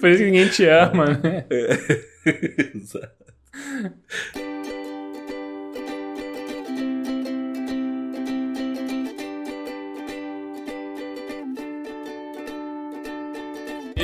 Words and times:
Por 0.00 0.10
isso 0.10 0.18
que 0.18 0.30
ninguém 0.30 0.48
te 0.48 0.66
ama, 0.66 1.06
né? 1.22 1.46
Exato. 2.74 3.22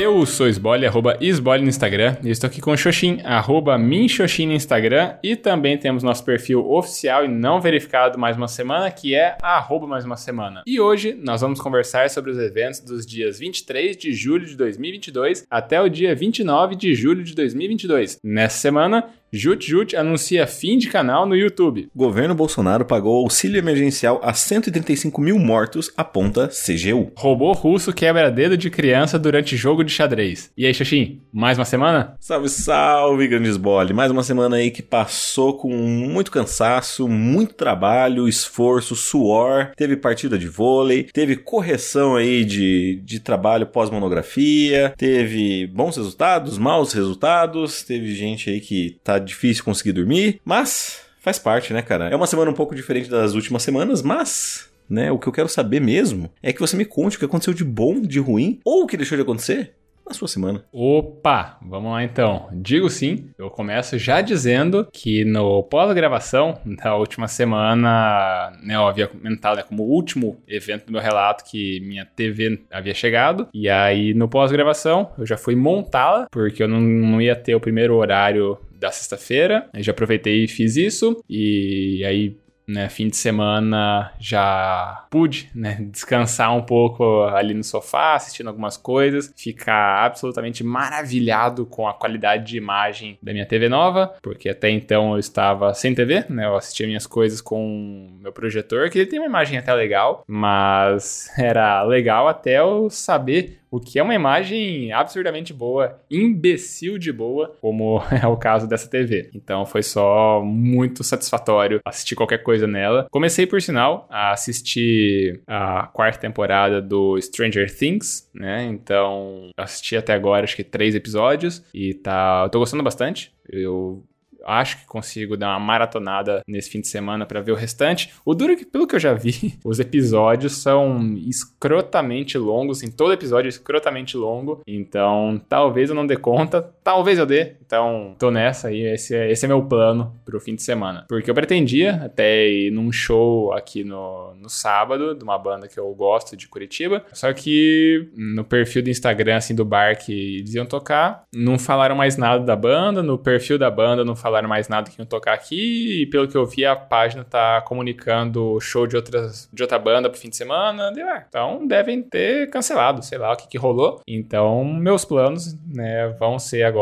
Eu 0.01 0.25
sou 0.27 0.47
Esbole, 0.47 0.87
arroba 0.87 1.19
Esbole 1.21 1.61
no 1.61 1.69
Instagram. 1.69 2.19
E 2.23 2.31
estou 2.31 2.47
aqui 2.47 2.61
com 2.61 2.71
o 2.71 2.77
Xoxin, 2.77 3.21
arroba 3.25 3.77
Minxoxin 3.77 4.47
no 4.47 4.53
Instagram. 4.53 5.17
E 5.25 5.35
também 5.35 5.77
temos 5.77 6.05
nosso 6.05 6.25
perfil 6.25 6.65
oficial 6.71 7.25
e 7.25 7.29
não 7.29 7.61
verificado 7.61 8.17
mais 8.17 8.37
uma 8.37 8.47
semana, 8.47 8.93
que 8.93 9.17
é 9.17 9.37
arroba 9.43 9.89
mais 9.89 10.05
uma 10.05 10.17
semana. 10.17 10.63
E 10.65 10.79
hoje 10.79 11.19
nós 11.21 11.41
vamos 11.41 11.61
conversar 11.61 12.09
sobre 12.11 12.31
os 12.31 12.39
eventos 12.39 12.79
dos 12.79 13.05
dias 13.05 13.41
23 13.41 13.97
de 13.97 14.13
julho 14.13 14.47
de 14.47 14.57
2022 14.57 15.45
até 15.51 15.81
o 15.83 15.89
dia 15.89 16.15
29 16.15 16.77
de 16.77 16.95
julho 16.95 17.25
de 17.25 17.35
2022. 17.35 18.21
Nessa 18.23 18.59
semana, 18.59 19.05
Jut 19.31 19.69
Jut 19.69 19.95
anuncia 19.95 20.47
fim 20.47 20.79
de 20.79 20.89
canal 20.89 21.27
no 21.27 21.37
YouTube. 21.37 21.91
Governo 21.95 22.35
Bolsonaro 22.35 22.87
pagou 22.87 23.23
auxílio 23.23 23.59
emergencial 23.59 24.19
a 24.23 24.33
135 24.33 25.21
mil 25.21 25.39
mortos, 25.39 25.93
aponta 25.95 26.49
CGU. 26.49 27.13
Robô 27.15 27.53
russo 27.53 27.93
quebra 27.93 28.31
dedo 28.31 28.57
de 28.57 28.71
criança 28.71 29.19
durante 29.19 29.55
jogo 29.55 29.85
de 29.85 29.93
xadrez. 29.93 30.51
E 30.57 30.65
aí, 30.65 30.73
Xoxin, 30.73 31.21
mais 31.31 31.59
uma 31.59 31.67
semana? 31.67 32.17
Salve, 32.19 32.49
salve, 32.49 33.29
grandes 33.29 33.59
bole. 33.59 33.93
Mais 33.93 34.11
uma 34.11 34.23
semana 34.23 34.57
aí 34.57 34.71
que 34.71 34.81
passou 34.81 35.59
com 35.59 35.75
muito 35.75 36.31
cansaço, 36.31 37.07
muito 37.07 37.53
trabalho, 37.53 38.29
esforço, 38.29 38.97
suor. 38.97 39.73
Teve 39.77 39.97
partida 39.97 40.39
de 40.39 40.49
vôlei, 40.49 41.03
teve 41.05 41.37
correção 41.37 42.17
aí 42.17 42.47
de, 42.47 43.03
de 43.05 43.21
trabalho 43.21 43.67
pós-monografia, 43.67 44.95
teve 44.97 45.67
bons 45.67 45.99
resultados, 45.99 46.57
maus 46.57 46.95
resultados, 46.95 47.83
teve 47.83 48.15
gente 48.15 48.49
aí 48.49 48.61
que 48.61 48.97
tá 49.05 49.18
difícil 49.27 49.65
conseguir 49.65 49.93
dormir, 49.93 50.41
mas 50.45 51.01
faz 51.21 51.39
parte, 51.39 51.73
né, 51.73 51.83
cara? 51.83 52.09
É 52.09 52.17
uma 52.17 52.27
semana 52.27 52.51
um 52.51 52.55
pouco 52.55 52.75
diferente 52.75 53.09
das 53.09 53.35
últimas 53.35 53.63
semanas, 53.63 54.03
mas 54.03 54.69
né? 54.89 55.13
O 55.13 55.19
que 55.19 55.27
eu 55.27 55.33
quero 55.33 55.49
saber 55.49 55.81
mesmo 55.81 56.31
é 56.43 56.53
que 56.53 56.61
você 56.61 56.77
me 56.77 56.85
conte 56.85 57.17
o 57.17 57.19
que 57.19 57.25
aconteceu 57.25 57.53
de 57.53 57.65
bom, 57.65 58.01
de 58.01 58.19
ruim, 58.19 58.59
ou 58.65 58.85
o 58.85 58.87
que 58.87 58.97
deixou 58.97 59.17
de 59.17 59.23
acontecer 59.23 59.75
na 60.09 60.15
sua 60.15 60.29
semana. 60.29 60.65
Opa, 60.73 61.59
vamos 61.63 61.93
lá 61.93 62.03
então. 62.03 62.49
Digo 62.53 62.89
sim, 62.89 63.31
eu 63.39 63.51
começo 63.51 63.99
já 63.99 64.21
dizendo 64.21 64.89
que 64.93 65.25
no 65.25 65.63
pós-gravação 65.63 66.59
da 66.65 66.97
última 66.97 67.29
semana, 67.29 68.53
né, 68.63 68.75
eu 68.75 68.87
havia 68.87 69.07
comentado 69.07 69.57
né, 69.57 69.63
como 69.63 69.83
último 69.83 70.43
evento 70.47 70.87
do 70.87 70.93
meu 70.93 71.01
relato 71.01 71.45
que 71.45 71.81
minha 71.81 72.05
TV 72.05 72.61
havia 72.71 72.95
chegado, 72.95 73.49
e 73.53 73.69
aí 73.69 74.15
no 74.15 74.29
pós-gravação 74.29 75.11
eu 75.19 75.27
já 75.27 75.37
fui 75.37 75.55
montá-la, 75.55 76.27
porque 76.31 76.63
eu 76.63 76.69
não, 76.69 76.81
não 76.81 77.21
ia 77.21 77.37
ter 77.37 77.55
o 77.55 77.61
primeiro 77.61 77.97
horário 77.97 78.59
da 78.79 78.91
sexta-feira. 78.91 79.69
Já 79.77 79.93
aproveitei 79.93 80.45
e 80.45 80.49
fiz 80.49 80.77
isso. 80.77 81.21
E 81.29 82.05
aí 82.05 82.37
né, 82.69 82.89
fim 82.89 83.09
de 83.09 83.17
semana 83.17 84.13
já 84.21 85.07
pude, 85.11 85.51
né, 85.55 85.79
descansar 85.91 86.55
um 86.55 86.63
pouco 86.63 87.25
ali 87.25 87.55
no 87.55 87.65
sofá, 87.65 88.15
assistindo 88.15 88.49
algumas 88.49 88.77
coisas, 88.77 89.33
ficar 89.37 90.05
absolutamente 90.05 90.63
maravilhado 90.63 91.65
com 91.65 91.89
a 91.89 91.95
qualidade 91.95 92.45
de 92.45 92.59
imagem 92.59 93.19
da 93.23 93.33
minha 93.33 93.47
TV 93.47 93.69
nova, 93.69 94.15
porque 94.23 94.51
até 94.51 94.71
então 94.71 95.13
eu 95.13 95.19
estava 95.19 95.73
sem 95.73 95.95
TV, 95.95 96.27
né, 96.29 96.45
eu 96.45 96.57
assistia 96.57 96.87
minhas 96.87 97.07
coisas 97.07 97.41
com 97.41 98.09
meu 98.21 98.33
projetor, 98.33 98.91
que 98.91 98.99
ele 98.99 99.09
tem 99.09 99.19
uma 99.19 99.29
imagem 99.29 99.59
até 99.59 99.73
legal, 99.73 100.23
mas 100.27 101.31
era 101.39 101.83
legal 101.83 102.29
até 102.29 102.61
eu 102.61 102.91
saber 102.91 103.61
o 103.71 103.81
que 103.81 103.99
é 103.99 104.03
uma 104.03 104.15
imagem 104.15 104.93
absurdamente 104.93 105.53
boa, 105.53 106.01
imbecil 106.11 106.99
de 106.99 107.13
boa, 107.13 107.55
como 107.61 108.03
é 108.23 108.27
o 108.27 108.37
caso 108.37 108.69
dessa 108.69 108.89
TV. 108.89 109.31
Então 109.35 109.65
foi 109.67 109.83
só 109.83 110.43
muito 110.43 111.05
satisfatório 111.05 111.81
assistir 111.85 112.15
qualquer 112.15 112.43
coisa 112.43 112.67
nela. 112.67 113.07
Comecei, 113.11 113.47
por 113.47 113.61
sinal, 113.61 114.07
a 114.11 114.33
assistir 114.33 115.41
a 115.47 115.87
quarta 115.87 116.19
temporada 116.19 116.81
do 116.81 117.21
Stranger 117.21 117.75
Things, 117.75 118.29
né? 118.35 118.65
Então 118.65 119.51
assisti 119.57 119.97
até 119.97 120.13
agora 120.13 120.45
acho 120.45 120.57
que 120.57 120.65
três 120.65 120.95
episódios 120.95 121.65
e 121.73 121.95
tá, 121.95 122.43
eu 122.45 122.51
tô 122.51 122.59
gostando 122.59 122.83
bastante. 122.83 123.33
Eu 123.49 124.05
acho 124.45 124.79
que 124.79 124.87
consigo 124.87 125.37
dar 125.37 125.51
uma 125.51 125.61
maratonada 125.61 126.43
nesse 126.47 126.71
fim 126.71 126.81
de 126.81 126.89
semana 126.89 127.27
para 127.27 127.41
ver 127.41 127.53
o 127.53 127.57
restante. 127.57 128.13
O 128.25 128.35
duro 128.35 128.53
é 128.53 128.57
que, 128.57 128.65
pelo 128.65 128.87
que 128.87 128.95
eu 128.95 129.01
já 129.01 129.15
vi, 129.15 129.59
os 129.65 129.79
episódios 129.79 130.57
são 130.57 131.15
escrotamente 131.17 132.39
longos, 132.39 132.83
em 132.83 132.91
todo 132.91 133.13
episódio 133.13 133.49
é 133.49 133.51
escrotamente 133.51 134.17
longo. 134.17 134.63
Então, 134.67 135.41
talvez 135.49 135.91
eu 135.91 135.95
não 135.95 136.07
dê 136.07 136.17
conta, 136.17 136.73
talvez 136.89 137.19
eu 137.19 137.27
dê. 137.27 137.53
Então, 137.67 138.17
tô 138.19 138.31
nessa 138.31 138.69
aí, 138.69 138.81
esse 138.81 139.15
é, 139.15 139.31
esse 139.31 139.45
é 139.45 139.49
meu 139.49 139.63
plano 139.63 140.19
pro 140.25 140.41
fim 140.41 140.55
de 140.55 140.63
semana. 140.63 141.05
Porque 141.07 141.31
eu 141.31 141.35
pretendia 141.35 141.97
até 142.03 142.49
ir 142.49 142.71
num 142.71 142.91
show 142.91 143.53
aqui 143.53 143.85
no, 143.85 144.35
no 144.37 144.49
sábado, 144.49 145.15
de 145.15 145.23
uma 145.23 145.39
banda 145.39 145.69
que 145.69 145.79
eu 145.79 145.93
gosto 145.93 146.35
de 146.35 146.49
Curitiba. 146.49 147.05
Só 147.13 147.31
que 147.35 148.09
no 148.17 148.43
perfil 148.43 148.83
do 148.83 148.89
Instagram, 148.89 149.37
assim, 149.37 149.55
do 149.55 149.67
bar 149.67 149.99
que 149.99 150.39
eles 150.39 150.55
iam 150.55 150.65
tocar, 150.65 151.25
não 151.31 151.59
falaram 151.59 151.95
mais 151.95 152.17
nada 152.17 152.43
da 152.43 152.57
banda, 152.57 153.03
no 153.03 153.19
perfil 153.19 153.59
da 153.59 153.71
banda 153.71 154.03
não 154.03 154.17
falaram 154.17 154.49
mais 154.49 154.67
nada 154.67 154.91
que 154.91 154.99
iam 154.99 155.05
tocar 155.05 155.35
aqui, 155.35 156.05
e 156.05 156.07
pelo 156.07 156.27
que 156.27 156.39
eu 156.39 156.47
vi, 156.47 156.65
a 156.65 156.75
página 156.75 157.23
tá 157.23 157.61
comunicando 157.61 158.59
show 158.63 158.87
de, 158.87 158.97
outras, 158.97 159.47
de 159.53 159.63
outra 159.63 159.79
banda 159.79 160.09
pro 160.09 160.19
fim 160.19 160.31
de 160.31 160.37
semana. 160.37 160.91
Ah, 161.07 161.25
então 161.29 161.67
devem 161.67 162.03
ter 162.03 162.49
cancelado, 162.49 163.05
sei 163.05 163.19
lá 163.19 163.35
o 163.35 163.37
que, 163.37 163.47
que 163.47 163.59
rolou. 163.59 164.01
Então, 164.09 164.65
meus 164.65 165.05
planos 165.05 165.55
né, 165.71 166.09
vão 166.19 166.39
ser 166.39 166.63
agora 166.63 166.78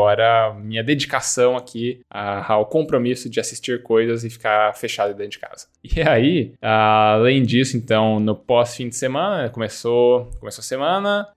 minha 0.61 0.83
dedicação 0.83 1.55
aqui 1.55 2.01
ao 2.09 2.65
compromisso 2.65 3.29
de 3.29 3.39
assistir 3.39 3.83
coisas 3.83 4.23
e 4.23 4.29
ficar 4.29 4.73
fechado 4.75 5.13
dentro 5.13 5.31
de 5.31 5.39
casa. 5.39 5.67
E 5.83 6.01
aí, 6.01 6.53
além 6.61 7.43
disso, 7.43 7.77
então, 7.77 8.19
no 8.19 8.35
pós-fim 8.35 8.89
de 8.89 8.95
semana, 8.95 9.49
começou, 9.49 10.29
começou 10.39 10.61
a 10.61 10.65
semana. 10.65 11.27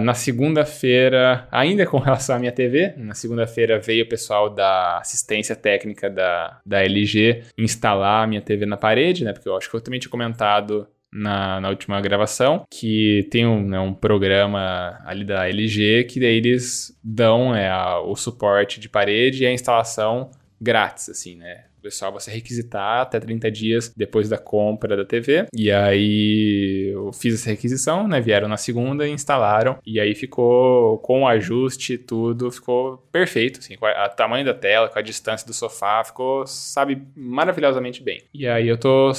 Na 0.00 0.14
segunda-feira, 0.14 1.46
ainda 1.50 1.86
com 1.86 1.98
relação 2.04 2.36
à 2.36 2.38
minha 2.38 2.52
TV, 2.52 2.94
na 2.96 3.14
segunda-feira 3.14 3.78
veio 3.78 4.04
o 4.04 4.08
pessoal 4.08 4.50
da 4.50 4.98
assistência 4.98 5.54
técnica 5.54 6.10
da, 6.10 6.60
da 6.64 6.82
LG 6.82 7.44
instalar 7.56 8.24
a 8.24 8.26
minha 8.26 8.40
TV 8.40 8.66
na 8.66 8.76
parede, 8.76 9.24
né? 9.24 9.32
Porque 9.32 9.48
eu 9.48 9.56
acho 9.56 9.70
que 9.70 9.76
eu 9.76 9.80
também 9.80 10.00
tinha 10.00 10.10
comentado 10.10 10.86
na, 11.14 11.60
na 11.60 11.68
última 11.68 12.00
gravação, 12.00 12.64
que 12.68 13.26
tem 13.30 13.46
um, 13.46 13.62
né, 13.62 13.78
um 13.78 13.94
programa 13.94 14.98
ali 15.04 15.24
da 15.24 15.48
LG 15.48 16.04
que 16.04 16.18
daí 16.18 16.36
eles 16.36 16.98
dão 17.02 17.54
é, 17.54 17.70
a, 17.70 18.00
o 18.00 18.16
suporte 18.16 18.80
de 18.80 18.88
parede 18.88 19.44
e 19.44 19.46
a 19.46 19.52
instalação 19.52 20.30
grátis, 20.60 21.08
assim, 21.08 21.36
né? 21.36 21.64
Pessoal 21.84 22.10
você 22.10 22.30
requisitar 22.30 23.02
até 23.02 23.20
30 23.20 23.50
dias 23.50 23.92
depois 23.94 24.26
da 24.30 24.38
compra 24.38 24.96
da 24.96 25.04
TV. 25.04 25.46
E 25.52 25.70
aí 25.70 26.90
eu 26.94 27.12
fiz 27.12 27.34
essa 27.34 27.50
requisição, 27.50 28.08
né? 28.08 28.22
Vieram 28.22 28.48
na 28.48 28.56
segunda 28.56 29.06
e 29.06 29.10
instalaram. 29.10 29.78
E 29.84 30.00
aí 30.00 30.14
ficou 30.14 30.98
com 31.00 31.22
o 31.22 31.28
ajuste, 31.28 31.98
tudo 31.98 32.50
ficou 32.50 32.96
perfeito, 33.12 33.60
assim, 33.60 33.76
com 33.76 33.84
o 33.84 34.08
tamanho 34.16 34.46
da 34.46 34.54
tela, 34.54 34.88
com 34.88 34.98
a 34.98 35.02
distância 35.02 35.46
do 35.46 35.52
sofá, 35.52 36.02
ficou, 36.02 36.46
sabe, 36.46 37.02
maravilhosamente 37.14 38.02
bem. 38.02 38.22
E 38.32 38.48
aí 38.48 38.66
eu 38.66 38.78
tô 38.78 39.10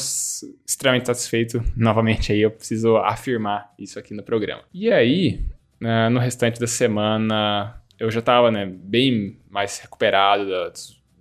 extremamente 0.66 1.06
satisfeito. 1.06 1.64
Novamente 1.78 2.32
aí 2.32 2.42
eu 2.42 2.50
preciso 2.50 2.98
afirmar 2.98 3.72
isso 3.78 4.00
aqui 4.00 4.16
no 4.16 4.24
programa. 4.24 4.64
E 4.74 4.92
aí, 4.92 5.40
né, 5.80 6.10
no 6.10 6.20
restante 6.20 6.60
da 6.60 6.68
semana, 6.68 7.80
eu 8.00 8.10
já 8.10 8.24
tava, 8.24 8.50
né, 8.50 8.66
bem 8.66 9.38
mais 9.52 9.78
recuperado 9.78 10.50
da, 10.50 10.74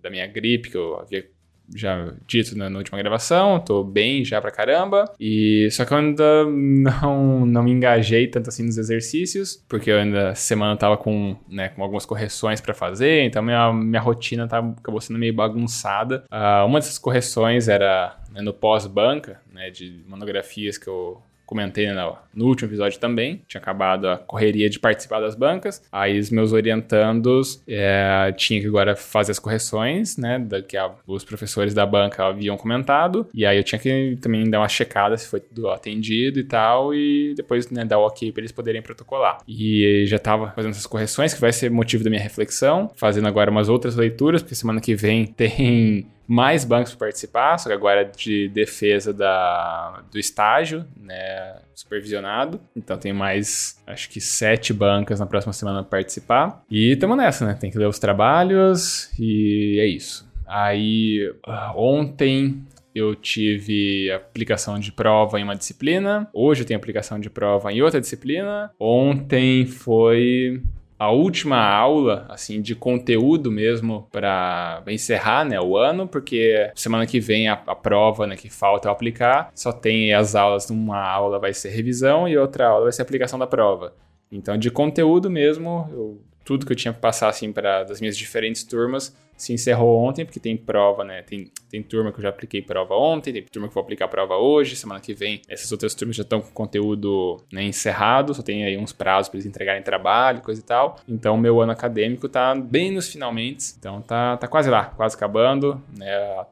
da 0.02 0.10
minha 0.10 0.26
gripe, 0.26 0.70
que 0.70 0.76
eu 0.76 0.98
havia 0.98 1.33
já 1.74 2.12
dito 2.26 2.56
na, 2.56 2.68
na, 2.68 2.78
última 2.78 2.98
gravação, 2.98 3.60
tô 3.60 3.82
bem 3.82 4.24
já 4.24 4.40
pra 4.40 4.50
caramba. 4.50 5.04
E 5.18 5.68
só 5.70 5.84
que 5.84 5.92
eu 5.92 5.98
ainda 5.98 6.44
não, 6.50 7.46
não 7.46 7.62
me 7.62 7.70
engajei 7.70 8.26
tanto 8.26 8.48
assim 8.48 8.64
nos 8.64 8.78
exercícios, 8.78 9.62
porque 9.68 9.90
eu 9.90 9.98
ainda 9.98 10.34
semana 10.34 10.76
tava 10.76 10.96
com, 10.96 11.36
né, 11.48 11.68
com 11.70 11.82
algumas 11.82 12.04
correções 12.04 12.60
para 12.60 12.74
fazer, 12.74 13.22
então 13.22 13.42
minha, 13.42 13.72
minha 13.72 14.00
rotina 14.00 14.46
tá, 14.46 14.58
acabou 14.58 15.00
sendo 15.00 15.18
meio 15.18 15.34
bagunçada. 15.34 16.24
Uh, 16.30 16.66
uma 16.66 16.80
dessas 16.80 16.98
correções 16.98 17.68
era 17.68 18.16
né, 18.32 18.42
no 18.42 18.52
pós-banca, 18.52 19.40
né, 19.52 19.70
de 19.70 20.02
monografias 20.06 20.76
que 20.76 20.88
eu 20.88 21.22
comentei 21.44 21.90
no, 21.92 22.16
no, 22.34 22.46
último 22.46 22.68
episódio 22.68 22.98
também, 22.98 23.42
tinha 23.46 23.60
acabado 23.60 24.08
a 24.08 24.16
correria 24.16 24.68
de 24.68 24.78
participar 24.78 25.20
das 25.20 25.34
bancas, 25.34 25.82
aí 25.92 26.18
os 26.18 26.30
meus 26.30 26.52
orientandos 26.52 27.62
é, 27.66 28.32
tinham 28.36 28.62
que 28.62 28.68
agora 28.68 28.96
fazer 28.96 29.32
as 29.32 29.38
correções, 29.38 30.16
né, 30.16 30.38
da, 30.38 30.62
que 30.62 30.76
a, 30.76 30.90
os 31.06 31.24
professores 31.24 31.74
da 31.74 31.84
banca 31.84 32.26
haviam 32.26 32.56
comentado, 32.56 33.28
e 33.34 33.44
aí 33.44 33.56
eu 33.56 33.64
tinha 33.64 33.78
que 33.78 34.16
também 34.20 34.48
dar 34.48 34.60
uma 34.60 34.68
checada 34.68 35.16
se 35.16 35.28
foi 35.28 35.40
tudo 35.40 35.68
atendido 35.70 36.38
e 36.38 36.44
tal, 36.44 36.94
e 36.94 37.34
depois, 37.36 37.70
né, 37.70 37.84
dar 37.84 37.98
o 37.98 38.06
ok 38.06 38.32
para 38.32 38.40
eles 38.40 38.52
poderem 38.52 38.82
protocolar. 38.82 39.38
E 39.46 40.04
já 40.06 40.18
tava 40.18 40.52
fazendo 40.52 40.72
essas 40.72 40.86
correções, 40.86 41.34
que 41.34 41.40
vai 41.40 41.52
ser 41.52 41.70
motivo 41.70 42.04
da 42.04 42.10
minha 42.10 42.22
reflexão, 42.22 42.90
fazendo 42.96 43.28
agora 43.28 43.50
umas 43.50 43.68
outras 43.68 43.96
leituras, 43.96 44.42
porque 44.42 44.54
semana 44.54 44.80
que 44.80 44.94
vem 44.94 45.26
tem 45.34 46.06
mais 46.26 46.64
bancos 46.64 46.94
para 46.94 47.06
participar, 47.06 47.58
só 47.58 47.68
que 47.68 47.74
agora 47.74 48.02
é 48.02 48.04
de 48.04 48.48
defesa 48.48 49.12
da, 49.12 50.02
do 50.10 50.18
estágio, 50.18 50.84
né, 50.96 51.56
supervisionado. 51.74 52.60
Então 52.74 52.96
tem 52.96 53.12
mais, 53.12 53.80
acho 53.86 54.08
que 54.08 54.20
sete 54.20 54.72
bancas 54.72 55.20
na 55.20 55.26
próxima 55.26 55.52
semana 55.52 55.82
para 55.82 55.98
participar. 55.98 56.62
E 56.70 56.92
estamos 56.92 57.16
nessa, 57.16 57.46
né? 57.46 57.54
Tem 57.54 57.70
que 57.70 57.78
ler 57.78 57.88
os 57.88 57.98
trabalhos 57.98 59.10
e 59.18 59.78
é 59.80 59.86
isso. 59.86 60.28
Aí, 60.46 61.32
ontem 61.74 62.62
eu 62.94 63.14
tive 63.14 64.10
aplicação 64.12 64.78
de 64.78 64.92
prova 64.92 65.40
em 65.40 65.42
uma 65.42 65.56
disciplina, 65.56 66.28
hoje 66.32 66.62
eu 66.62 66.66
tenho 66.66 66.78
aplicação 66.78 67.18
de 67.18 67.28
prova 67.28 67.72
em 67.72 67.82
outra 67.82 68.00
disciplina. 68.00 68.70
Ontem 68.78 69.66
foi 69.66 70.62
a 70.98 71.10
última 71.10 71.58
aula, 71.58 72.26
assim, 72.28 72.62
de 72.62 72.74
conteúdo 72.74 73.50
mesmo 73.50 74.08
para 74.12 74.82
encerrar, 74.88 75.44
né, 75.44 75.60
o 75.60 75.76
ano, 75.76 76.06
porque 76.06 76.70
semana 76.74 77.06
que 77.06 77.18
vem 77.18 77.48
a, 77.48 77.54
a 77.54 77.74
prova, 77.74 78.26
né, 78.26 78.36
que 78.36 78.48
falta 78.48 78.88
eu 78.88 78.92
aplicar, 78.92 79.50
só 79.54 79.72
tem 79.72 80.14
as 80.14 80.34
aulas, 80.34 80.70
uma 80.70 81.00
aula 81.00 81.38
vai 81.38 81.52
ser 81.52 81.70
revisão 81.70 82.28
e 82.28 82.36
outra 82.38 82.68
aula 82.68 82.84
vai 82.84 82.92
ser 82.92 83.02
aplicação 83.02 83.38
da 83.38 83.46
prova. 83.46 83.94
Então, 84.30 84.56
de 84.56 84.70
conteúdo 84.70 85.30
mesmo, 85.30 85.88
eu, 85.92 86.20
tudo 86.44 86.66
que 86.66 86.72
eu 86.72 86.76
tinha 86.76 86.94
que 86.94 87.00
passar, 87.00 87.28
assim, 87.28 87.52
para 87.52 87.84
das 87.84 88.00
minhas 88.00 88.16
diferentes 88.16 88.64
turmas, 88.64 89.16
se 89.36 89.52
encerrou 89.52 89.98
ontem, 89.98 90.24
porque 90.24 90.40
tem 90.40 90.56
prova, 90.56 91.04
né? 91.04 91.22
Tem, 91.22 91.50
tem 91.70 91.82
turma 91.82 92.12
que 92.12 92.18
eu 92.18 92.22
já 92.22 92.28
apliquei 92.28 92.62
prova 92.62 92.94
ontem, 92.94 93.32
tem 93.32 93.42
turma 93.42 93.68
que 93.68 93.74
vou 93.74 93.82
aplicar 93.82 94.08
prova 94.08 94.36
hoje, 94.36 94.76
semana 94.76 95.00
que 95.00 95.14
vem 95.14 95.42
essas 95.48 95.70
outras 95.72 95.94
turmas 95.94 96.16
já 96.16 96.22
estão 96.22 96.40
com 96.40 96.50
conteúdo 96.50 97.40
né, 97.52 97.62
encerrado, 97.64 98.34
só 98.34 98.42
tem 98.42 98.64
aí 98.64 98.76
uns 98.76 98.92
prazos 98.92 99.28
para 99.28 99.36
eles 99.38 99.46
entregarem 99.46 99.82
trabalho, 99.82 100.40
coisa 100.40 100.60
e 100.60 100.64
tal. 100.64 100.96
Então, 101.08 101.36
meu 101.36 101.60
ano 101.60 101.72
acadêmico 101.72 102.28
tá 102.28 102.54
bem 102.54 102.90
nos 102.90 103.10
finalmente, 103.10 103.74
então 103.78 104.00
tá, 104.00 104.36
tá 104.36 104.46
quase 104.46 104.70
lá, 104.70 104.86
quase 104.86 105.16
acabando, 105.16 105.82
né? 105.96 106.06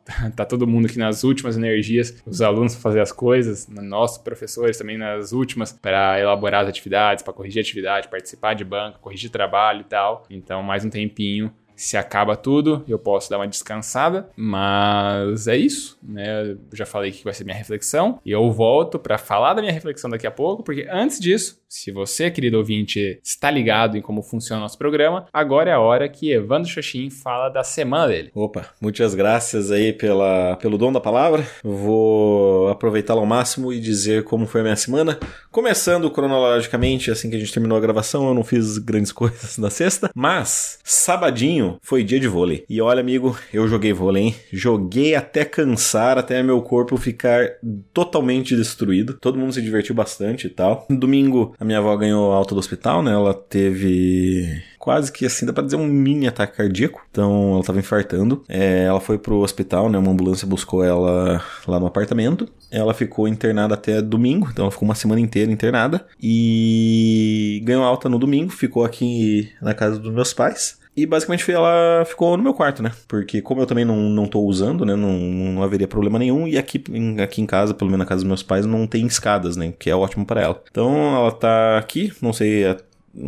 Tá 0.36 0.44
todo 0.46 0.66
mundo 0.66 0.86
aqui 0.86 0.98
nas 0.98 1.24
últimas 1.24 1.56
energias, 1.56 2.22
os 2.24 2.40
alunos 2.40 2.74
fazer 2.74 3.00
as 3.00 3.12
coisas, 3.12 3.68
nossos 3.68 4.18
professores 4.18 4.78
também 4.78 4.96
nas 4.96 5.32
últimas 5.32 5.72
para 5.72 6.18
elaborar 6.18 6.62
as 6.62 6.68
atividades, 6.68 7.22
para 7.22 7.32
corrigir 7.32 7.60
atividade, 7.60 8.08
participar 8.08 8.54
de 8.54 8.64
banco, 8.64 8.98
corrigir 9.00 9.30
trabalho 9.30 9.80
e 9.80 9.84
tal. 9.84 10.24
Então, 10.30 10.62
mais 10.62 10.84
um 10.84 10.90
tempinho 10.90 11.52
se 11.76 11.96
acaba 11.96 12.36
tudo, 12.36 12.84
eu 12.86 12.98
posso 12.98 13.30
dar 13.30 13.38
uma 13.38 13.48
descansada, 13.48 14.28
mas 14.36 15.48
é 15.48 15.56
isso, 15.56 15.98
né? 16.02 16.52
Eu 16.52 16.58
já 16.72 16.86
falei 16.86 17.10
que 17.10 17.24
vai 17.24 17.32
ser 17.32 17.44
minha 17.44 17.56
reflexão 17.56 18.20
e 18.24 18.30
eu 18.30 18.50
volto 18.50 18.98
para 18.98 19.18
falar 19.18 19.54
da 19.54 19.62
minha 19.62 19.72
reflexão 19.72 20.10
daqui 20.10 20.26
a 20.26 20.30
pouco, 20.30 20.62
porque 20.62 20.86
antes 20.90 21.18
disso, 21.18 21.61
se 21.72 21.90
você, 21.90 22.30
querido 22.30 22.58
ouvinte, 22.58 23.18
está 23.24 23.50
ligado 23.50 23.96
em 23.96 24.02
como 24.02 24.22
funciona 24.22 24.60
o 24.60 24.62
nosso 24.62 24.76
programa, 24.76 25.24
agora 25.32 25.70
é 25.70 25.72
a 25.72 25.80
hora 25.80 26.06
que 26.06 26.30
Evandro 26.30 26.68
Xoxin 26.68 27.08
fala 27.08 27.48
da 27.48 27.64
semana 27.64 28.08
dele. 28.08 28.30
Opa, 28.34 28.66
muitas 28.78 29.14
graças 29.14 29.70
aí 29.70 29.90
pela, 29.90 30.56
pelo 30.56 30.76
dom 30.76 30.92
da 30.92 31.00
palavra. 31.00 31.46
Vou 31.64 32.68
aproveitá-lo 32.68 33.20
ao 33.20 33.26
máximo 33.26 33.72
e 33.72 33.80
dizer 33.80 34.24
como 34.24 34.46
foi 34.46 34.60
a 34.60 34.64
minha 34.64 34.76
semana. 34.76 35.18
Começando 35.50 36.10
cronologicamente, 36.10 37.10
assim 37.10 37.30
que 37.30 37.36
a 37.36 37.38
gente 37.38 37.52
terminou 37.52 37.78
a 37.78 37.80
gravação, 37.80 38.28
eu 38.28 38.34
não 38.34 38.44
fiz 38.44 38.76
grandes 38.76 39.10
coisas 39.12 39.56
na 39.56 39.70
sexta, 39.70 40.10
mas 40.14 40.78
sabadinho 40.84 41.78
foi 41.80 42.04
dia 42.04 42.20
de 42.20 42.28
vôlei. 42.28 42.66
E 42.68 42.82
olha, 42.82 43.00
amigo, 43.00 43.34
eu 43.50 43.66
joguei 43.66 43.94
vôlei, 43.94 44.24
hein? 44.24 44.34
Joguei 44.52 45.14
até 45.14 45.42
cansar, 45.42 46.18
até 46.18 46.42
meu 46.42 46.60
corpo 46.60 46.98
ficar 46.98 47.48
totalmente 47.94 48.54
destruído. 48.54 49.14
Todo 49.14 49.38
mundo 49.38 49.54
se 49.54 49.62
divertiu 49.62 49.94
bastante 49.94 50.48
e 50.48 50.50
tal. 50.50 50.86
Domingo, 50.90 51.54
a 51.62 51.64
minha 51.64 51.78
avó 51.78 51.96
ganhou 51.96 52.32
alta 52.32 52.56
do 52.56 52.58
hospital, 52.58 53.04
né? 53.04 53.12
Ela 53.12 53.32
teve 53.32 54.60
quase 54.80 55.12
que 55.12 55.24
assim, 55.24 55.46
dá 55.46 55.52
pra 55.52 55.62
dizer 55.62 55.76
um 55.76 55.86
mini 55.86 56.26
ataque 56.26 56.56
cardíaco. 56.56 57.06
Então 57.08 57.54
ela 57.54 57.62
tava 57.62 57.78
infartando. 57.78 58.42
É, 58.48 58.82
ela 58.82 58.98
foi 58.98 59.16
pro 59.16 59.38
hospital, 59.38 59.88
né? 59.88 59.96
Uma 59.96 60.10
ambulância 60.10 60.44
buscou 60.44 60.82
ela 60.82 61.40
lá 61.68 61.78
no 61.78 61.86
apartamento. 61.86 62.48
Ela 62.68 62.92
ficou 62.92 63.28
internada 63.28 63.74
até 63.74 64.02
domingo, 64.02 64.48
então 64.50 64.64
ela 64.64 64.72
ficou 64.72 64.88
uma 64.88 64.96
semana 64.96 65.20
inteira 65.20 65.52
internada. 65.52 66.04
E 66.20 67.62
ganhou 67.64 67.84
alta 67.84 68.08
no 68.08 68.18
domingo, 68.18 68.50
ficou 68.50 68.84
aqui 68.84 69.52
na 69.62 69.72
casa 69.72 70.00
dos 70.00 70.12
meus 70.12 70.34
pais. 70.34 70.81
E 70.94 71.06
basicamente 71.06 71.50
ela 71.50 72.04
ficou 72.04 72.36
no 72.36 72.42
meu 72.42 72.52
quarto, 72.52 72.82
né? 72.82 72.92
Porque 73.08 73.40
como 73.40 73.62
eu 73.62 73.66
também 73.66 73.84
não, 73.84 73.96
não 73.96 74.26
tô 74.26 74.40
usando, 74.40 74.84
né? 74.84 74.94
Não, 74.94 75.12
não 75.18 75.62
haveria 75.62 75.88
problema 75.88 76.18
nenhum. 76.18 76.46
E 76.46 76.58
aqui, 76.58 76.82
aqui 77.22 77.40
em 77.40 77.46
casa, 77.46 77.72
pelo 77.72 77.90
menos 77.90 78.04
na 78.04 78.08
casa 78.08 78.20
dos 78.20 78.28
meus 78.28 78.42
pais, 78.42 78.66
não 78.66 78.86
tem 78.86 79.06
escadas, 79.06 79.56
né? 79.56 79.72
Que 79.78 79.88
é 79.88 79.96
ótimo 79.96 80.26
para 80.26 80.42
ela. 80.42 80.62
Então 80.70 80.94
ela 81.16 81.32
tá 81.32 81.78
aqui, 81.78 82.12
não 82.20 82.32
sei 82.32 82.64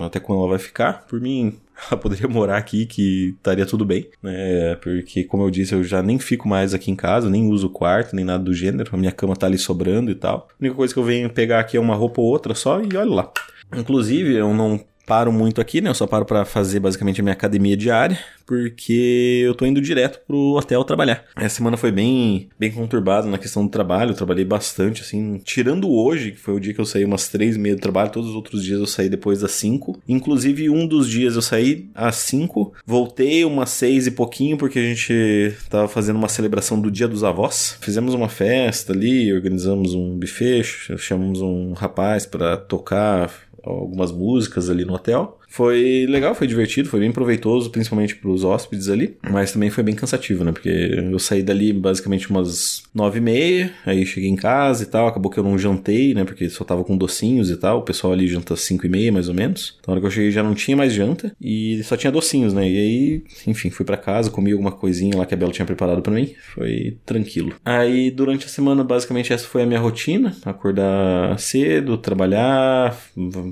até 0.01 0.21
quando 0.21 0.41
ela 0.41 0.51
vai 0.51 0.59
ficar. 0.59 1.07
Por 1.07 1.21
mim, 1.21 1.55
ela 1.91 1.99
poderia 1.99 2.29
morar 2.29 2.59
aqui 2.59 2.85
que 2.85 3.35
estaria 3.37 3.65
tudo 3.65 3.85
bem, 3.85 4.09
né? 4.23 4.77
Porque, 4.77 5.25
como 5.25 5.43
eu 5.45 5.51
disse, 5.51 5.75
eu 5.75 5.83
já 5.83 6.03
nem 6.03 6.19
fico 6.19 6.47
mais 6.47 6.75
aqui 6.75 6.91
em 6.91 6.97
casa, 6.97 7.31
nem 7.31 7.49
uso 7.49 7.69
o 7.69 7.71
quarto, 7.71 8.15
nem 8.15 8.25
nada 8.25 8.45
do 8.45 8.53
gênero. 8.53 8.91
A 8.93 8.99
minha 8.99 9.13
cama 9.13 9.37
tá 9.37 9.47
ali 9.47 9.59
sobrando 9.59 10.11
e 10.11 10.15
tal. 10.15 10.49
A 10.51 10.55
única 10.61 10.77
coisa 10.77 10.93
que 10.93 11.01
eu 11.01 11.05
venho 11.05 11.31
pegar 11.31 11.61
aqui 11.61 11.77
é 11.77 11.81
uma 11.81 11.95
roupa 11.95 12.21
ou 12.21 12.27
outra 12.27 12.55
só 12.55 12.81
e 12.81 12.97
olha 12.97 13.11
lá. 13.11 13.33
Inclusive, 13.75 14.35
eu 14.35 14.53
não 14.53 14.81
paro 15.07 15.33
muito 15.33 15.61
aqui, 15.61 15.81
né? 15.81 15.91
Eu 15.91 15.95
só 15.95 16.07
paro 16.07 16.25
para 16.25 16.45
fazer 16.45 16.81
basicamente 16.81 17.21
a 17.21 17.25
minha 17.25 17.33
academia 17.33 17.77
diária, 17.77 18.19
porque 18.47 19.43
eu 19.45 19.55
tô 19.55 19.65
indo 19.67 19.81
direto 19.81 20.21
pro 20.27 20.57
hotel 20.57 20.85
trabalhar. 20.85 21.25
Essa 21.37 21.57
semana 21.57 21.77
foi 21.77 21.91
bem, 21.91 22.49
bem 22.59 22.71
conturbada 22.71 23.27
na 23.27 23.39
questão 23.39 23.65
do 23.65 23.71
trabalho, 23.71 24.11
eu 24.11 24.15
trabalhei 24.15 24.45
bastante, 24.45 25.03
assim, 25.03 25.41
tirando 25.45 25.91
hoje, 25.91 26.33
que 26.33 26.39
foi 26.39 26.55
o 26.55 26.61
dia 26.61 26.75
que 26.75 26.81
eu 26.81 26.85
saí 26.85 27.05
umas 27.05 27.29
três 27.29 27.57
e 27.57 27.59
meia 27.59 27.75
do 27.75 27.81
trabalho, 27.81 28.11
todos 28.11 28.31
os 28.31 28.35
outros 28.35 28.63
dias 28.63 28.81
eu 28.81 28.87
saí 28.87 29.09
depois 29.09 29.41
das 29.41 29.53
cinco. 29.53 30.01
Inclusive, 30.09 30.69
um 30.71 30.87
dos 30.87 31.09
dias 31.09 31.37
eu 31.37 31.43
saí 31.43 31.89
às 31.95 32.17
cinco, 32.17 32.73
voltei 32.87 33.45
umas 33.45 33.71
seis 33.71 34.07
e 34.07 34.11
pouquinho, 34.11 34.57
porque 34.57 34.79
a 34.79 34.83
gente 34.83 35.55
tava 35.69 35.89
fazendo 35.89 36.17
uma 36.17 36.29
celebração 36.29 36.81
do 36.81 36.91
Dia 36.91 37.09
dos 37.09 37.25
Avós. 37.25 37.77
Fizemos 37.81 38.15
uma 38.15 38.29
festa 38.29 38.93
ali, 38.93 39.33
organizamos 39.33 39.95
um 39.95 40.19
buffet, 40.19 40.65
chamamos 40.99 41.41
um 41.41 41.73
rapaz 41.73 42.27
para 42.27 42.57
tocar, 42.57 43.31
algumas 43.65 44.13
músicas 44.13 44.69
ali 44.69 44.85
no 44.85 44.95
hotel. 44.95 45.37
Foi 45.55 46.05
legal, 46.09 46.35
foi 46.35 46.49
divertido, 46.49 46.89
foi 46.89 46.99
bem 46.99 47.13
proveitoso, 47.13 47.71
principalmente 47.71 48.17
para 48.17 48.29
os 48.29 48.43
hóspedes 48.43 48.89
ali, 48.89 49.17
mas 49.31 49.53
também 49.53 49.71
foi 49.71 49.85
bem 49.85 49.95
cansativo, 49.95 50.43
né? 50.43 50.51
Porque 50.51 50.69
eu 50.69 51.19
saí 51.21 51.45
dali 51.45 51.73
basicamente 51.73 52.29
umas 52.29 52.83
nove 52.93 53.19
e 53.19 53.21
meia, 53.21 53.73
aí 53.87 54.05
cheguei 54.05 54.29
em 54.29 54.35
casa 54.35 54.83
e 54.83 54.87
tal, 54.87 55.07
acabou 55.07 55.31
que 55.31 55.39
eu 55.39 55.45
não 55.45 55.57
jantei, 55.57 56.13
né? 56.13 56.25
Porque 56.25 56.51
só 56.51 56.65
tava 56.65 56.83
com 56.83 56.97
docinhos 56.97 57.51
e 57.51 57.57
tal, 57.57 57.79
o 57.79 57.83
pessoal 57.83 58.13
ali 58.13 58.27
janta 58.27 58.57
cinco 58.57 58.85
e 58.85 58.89
meia, 58.89 59.13
mais 59.13 59.29
ou 59.29 59.35
menos. 59.35 59.77
Então, 59.79 59.93
na 59.93 59.95
hora 59.95 60.01
que 60.01 60.07
eu 60.09 60.11
cheguei 60.11 60.33
já 60.33 60.43
não 60.43 60.57
tinha 60.57 60.77
mais 60.77 60.93
janta 60.93 61.33
e 61.41 61.81
só 61.85 61.97
tinha 61.97 62.11
docinhos, 62.11 62.53
né? 62.53 62.69
E 62.69 62.77
aí, 62.77 63.25
enfim, 63.47 63.71
fui 63.71 63.87
para 63.87 63.97
casa, 63.97 64.33
comi 64.33 64.51
alguma 64.51 64.73
coisinha 64.73 65.17
lá 65.17 65.25
que 65.25 65.35
a 65.35 65.37
Bela 65.37 65.53
tinha 65.53 65.65
preparado 65.65 66.03
para 66.03 66.13
mim, 66.13 66.35
foi 66.53 66.97
tranquilo. 67.07 67.55
Aí, 67.65 68.11
durante 68.11 68.47
a 68.47 68.49
semana, 68.49 68.83
basicamente 68.83 69.33
essa 69.33 69.47
foi 69.47 69.63
a 69.63 69.67
minha 69.67 69.79
rotina, 69.79 70.37
acordar 70.45 71.39
cedo, 71.39 71.97
trabalhar, 71.97 72.99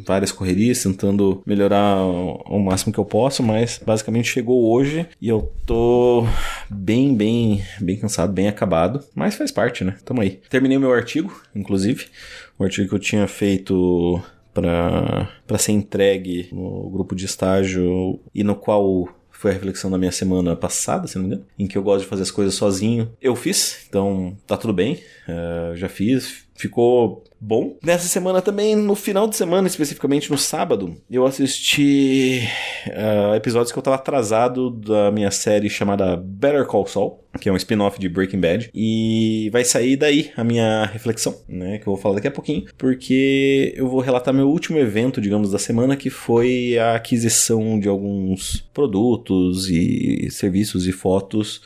várias 0.05 0.33
correrias, 0.33 0.83
tentando 0.83 1.41
melhorar 1.47 1.92
o 1.97 2.59
máximo 2.59 2.93
que 2.93 2.99
eu 2.99 3.05
posso, 3.05 3.43
mas 3.43 3.81
basicamente 3.85 4.29
chegou 4.29 4.71
hoje 4.71 5.07
e 5.21 5.29
eu 5.29 5.53
tô 5.67 6.27
bem, 6.71 7.15
bem, 7.15 7.63
bem 7.81 7.97
cansado, 7.97 8.33
bem 8.33 8.49
acabado, 8.49 9.05
mas 9.15 9.35
faz 9.35 9.51
parte, 9.51 9.85
né? 9.85 9.97
Tamo 10.05 10.21
aí. 10.21 10.41
Terminei 10.49 10.79
meu 10.79 10.93
artigo, 10.93 11.41
inclusive, 11.55 12.07
o 12.59 12.65
artigo 12.65 12.89
que 12.89 12.95
eu 12.95 12.99
tinha 12.99 13.27
feito 13.27 14.23
para 14.55 15.59
ser 15.59 15.73
entregue 15.73 16.49
no 16.53 16.91
grupo 16.91 17.15
de 17.15 17.25
estágio 17.25 18.21
e 18.35 18.45
no 18.45 18.55
qual 18.55 19.09
foi 19.31 19.51
a 19.51 19.55
reflexão 19.55 19.91
da 19.91 19.99
minha 19.99 20.13
semana 20.13 20.55
passada, 20.55 21.09
se 21.09 21.17
não 21.17 21.25
me 21.25 21.35
engano, 21.35 21.47
em 21.59 21.67
que 21.67 21.77
eu 21.77 21.83
gosto 21.83 22.05
de 22.05 22.09
fazer 22.09 22.23
as 22.23 22.31
coisas 22.31 22.55
sozinho. 22.55 23.11
Eu 23.21 23.35
fiz, 23.35 23.85
então 23.89 24.37
tá 24.47 24.57
tudo 24.57 24.73
bem, 24.73 25.01
uh, 25.29 25.75
já 25.75 25.89
fiz, 25.89 26.45
ficou 26.55 27.25
bom. 27.43 27.77
Nessa 27.83 28.07
semana 28.07 28.41
também, 28.41 28.77
no 28.77 28.95
final 28.95 29.27
de 29.27 29.35
semana, 29.35 29.67
especificamente 29.67 30.31
no 30.31 30.39
sábado, 30.39 30.97
eu 31.11 31.27
assisti 31.27 32.49
uh, 32.87 33.35
episódios 33.35 33.73
que 33.73 33.79
eu 33.79 33.83
tava 33.83 33.97
atrasado 33.97 34.71
da 34.71 35.11
minha 35.11 35.31
série 35.33 35.69
chamada 35.69 36.17
Better 36.17 36.65
Call 36.67 36.87
Saul, 36.87 37.19
que 37.41 37.49
é 37.49 37.53
um 37.53 37.57
spin-off 37.57 37.99
de 37.99 38.09
Breaking 38.09 38.41
Bad, 38.41 38.71
e 38.73 39.51
vai 39.53 39.65
sair 39.65 39.97
daí 39.97 40.31
a 40.37 40.45
minha 40.45 40.85
reflexão, 40.85 41.35
né, 41.49 41.79
que 41.79 41.87
eu 41.89 41.93
vou 41.93 41.97
falar 41.97 42.17
daqui 42.17 42.29
a 42.29 42.31
pouquinho, 42.31 42.67
porque 42.79 43.73
eu 43.77 43.89
vou 43.89 44.01
relatar 44.01 44.33
meu 44.33 44.49
último 44.49 44.79
evento, 44.79 45.21
digamos, 45.21 45.51
da 45.51 45.59
semana, 45.59 45.97
que 45.97 46.11
foi 46.11 46.79
a 46.79 46.95
aquisição 46.95 47.81
de 47.81 47.89
alguns 47.89 48.61
produtos 48.73 49.69
e 49.69 50.29
serviços 50.31 50.87
e 50.87 50.93
fotos 50.93 51.63